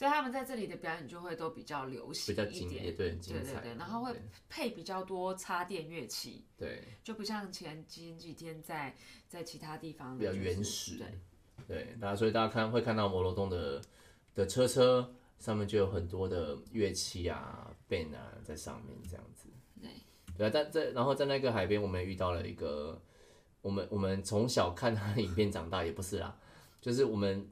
[0.00, 3.10] 所以他们在这里的表演就会都比较流行一比较精，也点，对。
[3.18, 4.16] 对对对，然后会
[4.48, 8.96] 配比较多插电乐器，对就不像前前几天在
[9.28, 11.20] 在其他地方比较原始对
[11.68, 13.78] 对，那所以大家看会看到摩罗洞的
[14.34, 19.50] 的车车上面就有很多的乐器啊、band 啊在上面这样子。
[19.82, 19.90] 对
[20.34, 22.98] 对啊，但在然后在那个海边，我们也遇到了一个
[23.60, 26.34] 我们我们从小看他的影片长大，也不是啦，
[26.80, 27.46] 就是我们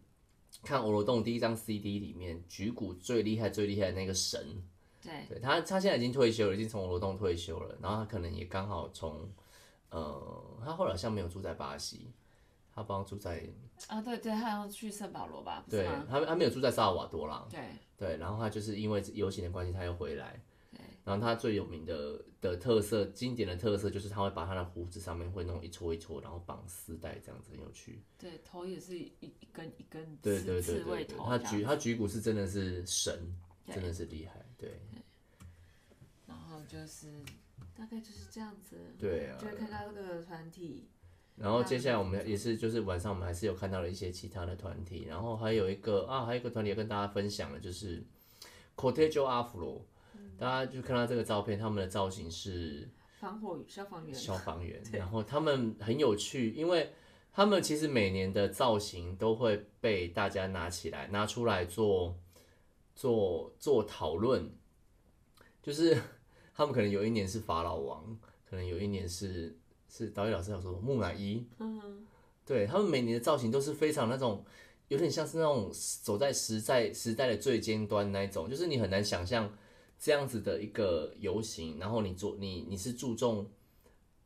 [0.62, 4.62] 看欧罗洞第一张 CD 里面，举谷最厉害最厉害的那个神，
[5.03, 7.76] 对，对他，他现在已经退休了，已经从罗洞退休了。
[7.80, 9.28] 然后他可能也刚好从，
[9.90, 12.11] 呃，他后来好像没有住在巴西，
[12.74, 13.46] 他帮住在，
[13.86, 15.64] 啊，对对，他要去圣保罗吧？
[15.70, 15.86] 对？
[16.09, 17.61] 他他没有住在萨尔瓦多啦，对
[17.96, 20.40] 对，然后他就是因为游行的关系，他又回来。
[21.09, 28.02] 对然后他最有名的的特色，经典的特色就是他会把他的胡子上面会弄一撮一撮，然后绑丝带，这样子很有趣。
[28.18, 33.34] 对，头也是一一根一根刺对对对对对，他举他举骨是真的是神，
[33.66, 34.44] 真的是厉害。
[34.59, 34.80] 对
[36.26, 37.22] 然后就是
[37.74, 40.88] 大概就是这样子，对啊就会看到这个团体，
[41.36, 48.04] 然后接下来我们也是，就是晚上我们还是有看到了一些其他的团体，然后还有一个啊，还有一个团体要跟大家分享的，就是
[48.76, 49.80] Cortejo Afro，、
[50.39, 56.93] 大家就看到这个照片，他们的造型是防火消防员，消防员，然后他们很有趣，因为
[57.32, 62.16] 他们其实每年的造型都会被大家拿起来拿出来做
[62.95, 64.49] 做做讨论，
[65.61, 66.01] 就是
[66.55, 68.18] 他们可能有一年是法老王，
[68.49, 69.57] 可能有一年是
[69.89, 72.07] 是导演老师要说木乃伊，嗯，
[72.47, 74.45] 对他们每年的造型都是非常那种，
[74.89, 75.70] 有点像是那种
[76.03, 79.53] 走在时代时代的最尖端那一种，就是你很难想象
[79.99, 83.51] 这样子的一个游行，然后你做你你是注重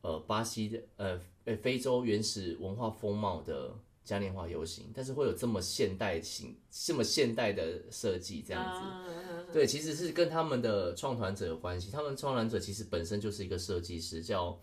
[0.01, 9.13] 呃巴西的呃呃非洲原始文化风貌的嘉年华游行，但是会有这么现代型这么现代的设计这样子。
[9.13, 11.89] 子，对，其实是跟他们的创团者有关系。
[11.89, 14.61] 他们创团者其实本身就是一个设计师，叫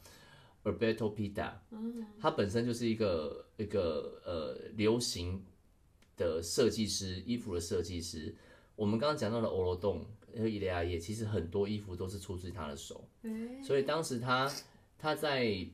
[0.65, 1.53] Alberto Pita。
[2.21, 5.43] 他本身就是一个一个呃流行
[6.19, 8.37] 的设计师，衣服的设计师。
[8.77, 13.05] 我们刚刚讲到了欧罗洞和伊雷亚也，其实很多衣服都是出自他的手。
[13.23, 14.51] 对，所以当时他
[14.99, 15.67] 他在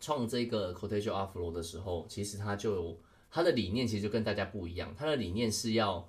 [0.00, 2.98] 创这个 Cortejo Afro 的时候，其实他就
[3.30, 4.94] 他的理念，其实就跟大家不一样。
[4.96, 6.08] 他的理念是要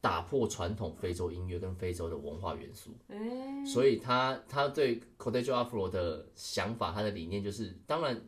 [0.00, 2.90] 打破传统非洲音乐跟非洲的文化元素。
[3.08, 8.20] 哎，所以他他对 Cortejo Afro 的想法，他的理念就是，当然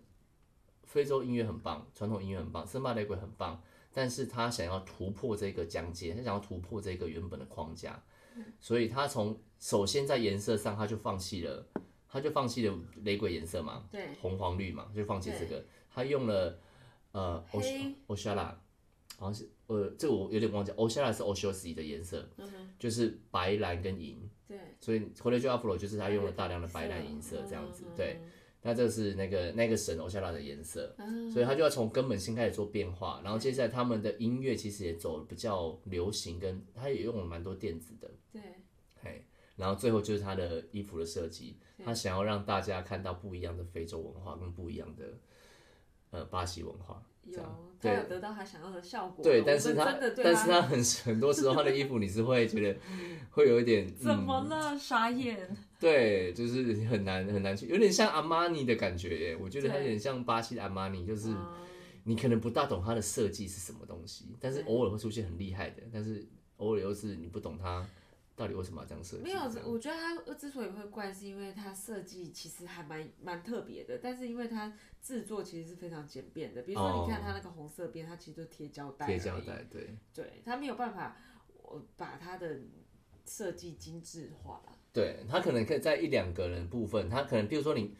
[0.84, 3.60] 非洲音乐很棒，传统音乐很棒，森巴雷鬼很棒，
[3.92, 8.00] 但是他想要突破这个疆界，他想要突破这个原本的框架，
[8.60, 11.66] 所以他从首先在颜色上他就放弃了，
[12.08, 16.58] 他就放弃了雷鬼颜色嘛，对，红黄绿嘛，就放弃这个，他用了
[17.12, 17.94] 呃黑。
[18.06, 18.60] O s h a l a
[19.16, 22.28] 好像是呃这个我有点忘记 o s h a l a 是 o s h o s i 的颜色，
[22.78, 24.28] 就是白蓝跟银。
[24.46, 28.20] 对，所以 Cortejo Afro 就是他用了大量的白蓝银色这样子，对。
[28.66, 30.96] 那这是那个那个神欧夏拉的颜色，
[31.30, 38.40] 所以他就要从根本性开始做变化，然后接下来他们的音乐其实也走比较流行，跟他也用了蛮多电子的，对，
[39.02, 45.04] 嘿，然后最后就是他的衣服的设计，他想要让大家看到不一样的非洲文化跟不一样的
[46.10, 52.80] 呃巴西文化，这有样，他对有得到他想要的效果，对，但是他但是他很很多时候他的衣服你是会觉得
[53.32, 54.78] 会有一点 怎么了？
[54.78, 55.54] 傻眼，
[55.84, 59.36] 对，就是很难很难去，有点像阿玛尼的感觉耶。
[59.36, 61.54] 我觉得它有点像巴西的阿玛尼，就是嗯
[62.04, 66.26] 你可能不大懂它的设计是什么东西，但是偶尔会出现很厉害的，但是
[66.56, 67.86] 偶尔又是你不懂它
[68.34, 69.22] 到底为什么要这样设计。
[69.24, 74.72] 没有我觉得它之所以会怪，是因为它设计其实还蛮蛮特别的，但是因为它
[75.02, 76.62] 制作其实是非常简便的。
[76.62, 81.16] 比如说，你看它那个红色边，它其实都贴胶带，哦贴胶，带，对对，它没有办法，
[81.62, 82.60] 我把它的
[83.26, 84.73] 设计精致化了。
[84.94, 87.94] 对，他可能可以在一两个人部分，他可能比如说你。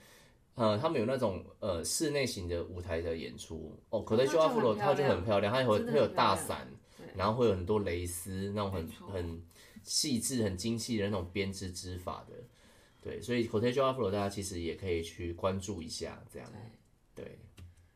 [0.56, 6.68] 呃，他们有那种呃室内型的舞台的演出哦，口袋秀那就 Afro 很它就很漂亮，它有真的会有大伞，
[7.16, 9.42] 然后会有很多蕾丝，那种很很
[9.82, 12.36] 细致、很精细的那种编织织法的，
[13.02, 16.48] 对，所以 Cortejo Afro 大家其实也可以去关注一下，这样。
[17.16, 17.38] 对，对，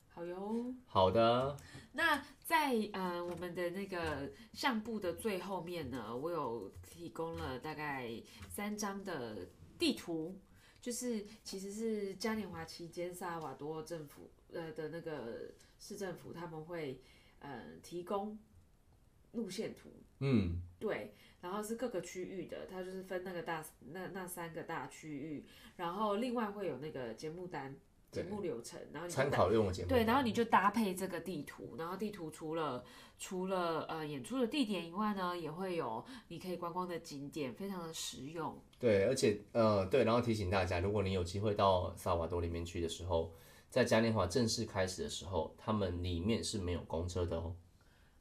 [0.09, 0.75] 好哟。
[0.85, 1.57] 好的，
[1.93, 8.11] 那在呃我们的那个相簿的最后面呢，我有提供了大概
[8.49, 9.47] 三张的
[9.79, 10.41] 地图，
[10.81, 17.03] 就是其实是嘉年华期间萨尔瓦多政府呃的那个市政府他们会
[17.41, 18.39] 呃提供
[19.33, 21.13] 路线图，嗯，对，
[21.43, 23.63] 然后是各个区域的，它就是分那个大
[23.93, 25.45] 那那三个大区域，
[25.77, 27.77] 然后另外会有那个节目单。
[28.11, 32.83] 节目流程，然后你参考用的节目，对，然后你就搭配这个地图，然后地图除了
[33.19, 38.57] 除了呃演出的地点以外呢，也会有你可以观光的景点，非常的实用。
[38.79, 43.33] 对，而且呃对，然后提醒大家，如果你有机会到萨瓦多里面去的时候，
[43.69, 47.55] 在嘉年华正式开始的时候，他们里面是没有公车的哦，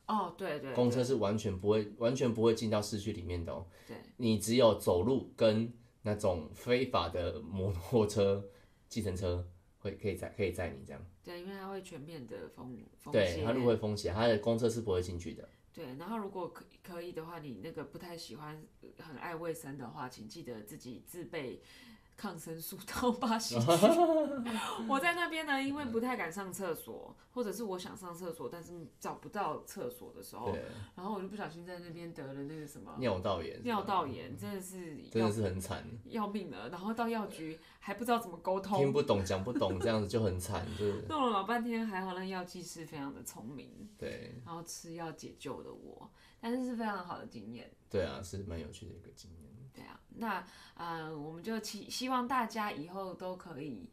[0.08, 8.44] 哦，对对公车是完全不会完全不会进到市区里面的哦，对，你只有走路跟那种非法的摩托车、
[8.90, 9.48] 计程车
[9.88, 11.02] 会可以载可以载你这样。
[11.24, 15.48] 对，因为它会全面的封封对，它路会封起来，它的公车是不会进去的。
[15.74, 21.62] 对，然后如果可可以的话，你那个不太喜欢、呃很爱卫生的话，请记得自己自备
[22.18, 23.66] 抗生素到巴西去。
[24.90, 30.52] 我在那边呢，因为不太敢上厕所，或者是我想上厕所，但是找不到厕所的时候，
[30.96, 36.70] 然后我就不小心在那边得了那个什么尿道炎，尿道炎，真的是真的是很惨，要命了。
[36.70, 46.10] 然后到药局还不知道怎么沟通听，不懂讲不懂，这样子就很惨，就是弄了老半天，还好那药剂师非常的聪明，对然后吃药解救了我，
[46.42, 47.72] 但是是非常好的经验。
[47.90, 49.47] 对啊，是蛮有趣的一个经验。
[49.78, 53.88] 对啊，那呃，我们就期希望大家以后都可以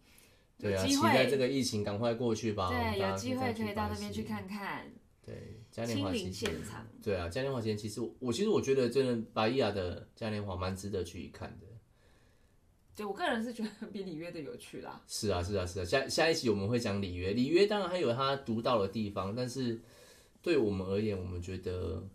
[0.58, 2.68] 有对啊，机期待会，这个疫情赶快过去吧。
[2.68, 4.34] 我们对，大家有机会可以到那边去巴西。
[4.34, 4.92] 看看
[5.26, 6.86] 对，嘉年亲华其实现场。
[7.02, 11.66] 对啊，嘉年华前其实我我其实我觉得真的巴伊亚的嘉年华蛮值得去看的。
[12.96, 15.02] 对我个人是觉得比里约的有趣啦。
[15.08, 15.84] 是啊，是啊，是啊。
[15.84, 19.80] 下下一期我们会讲里约，里约当然还有它独到的地方，但是
[20.40, 22.06] 对我们而言，我们觉得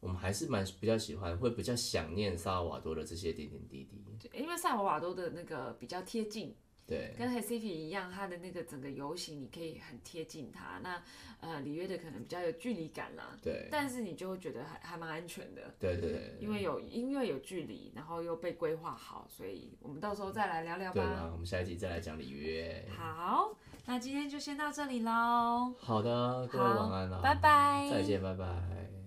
[0.00, 4.02] 我们还是蛮比较喜欢，会比较想念萨尔瓦多的这些点点滴滴。
[4.18, 6.54] 对，因为萨尔瓦多的那个比较贴近，
[6.86, 10.78] 对，跟 Hecipe 一样，它的那个整个游行你可以很贴近它。
[10.82, 11.02] 那
[11.40, 15.74] 呃，里约的可能比较有距离感啦，对，但是你就会觉得还还蛮安全的。
[15.78, 16.36] 对对对。
[16.38, 21.02] 因为有因为有距离，然后又被规划好，所以我们到时候再来聊聊吧。
[21.02, 22.86] 对啊，我们下一集再来讲里约。
[22.94, 23.56] 好，
[23.86, 28.99] 那今天就先到这里喽，好的，各位晚安啦，拜拜再见，拜拜。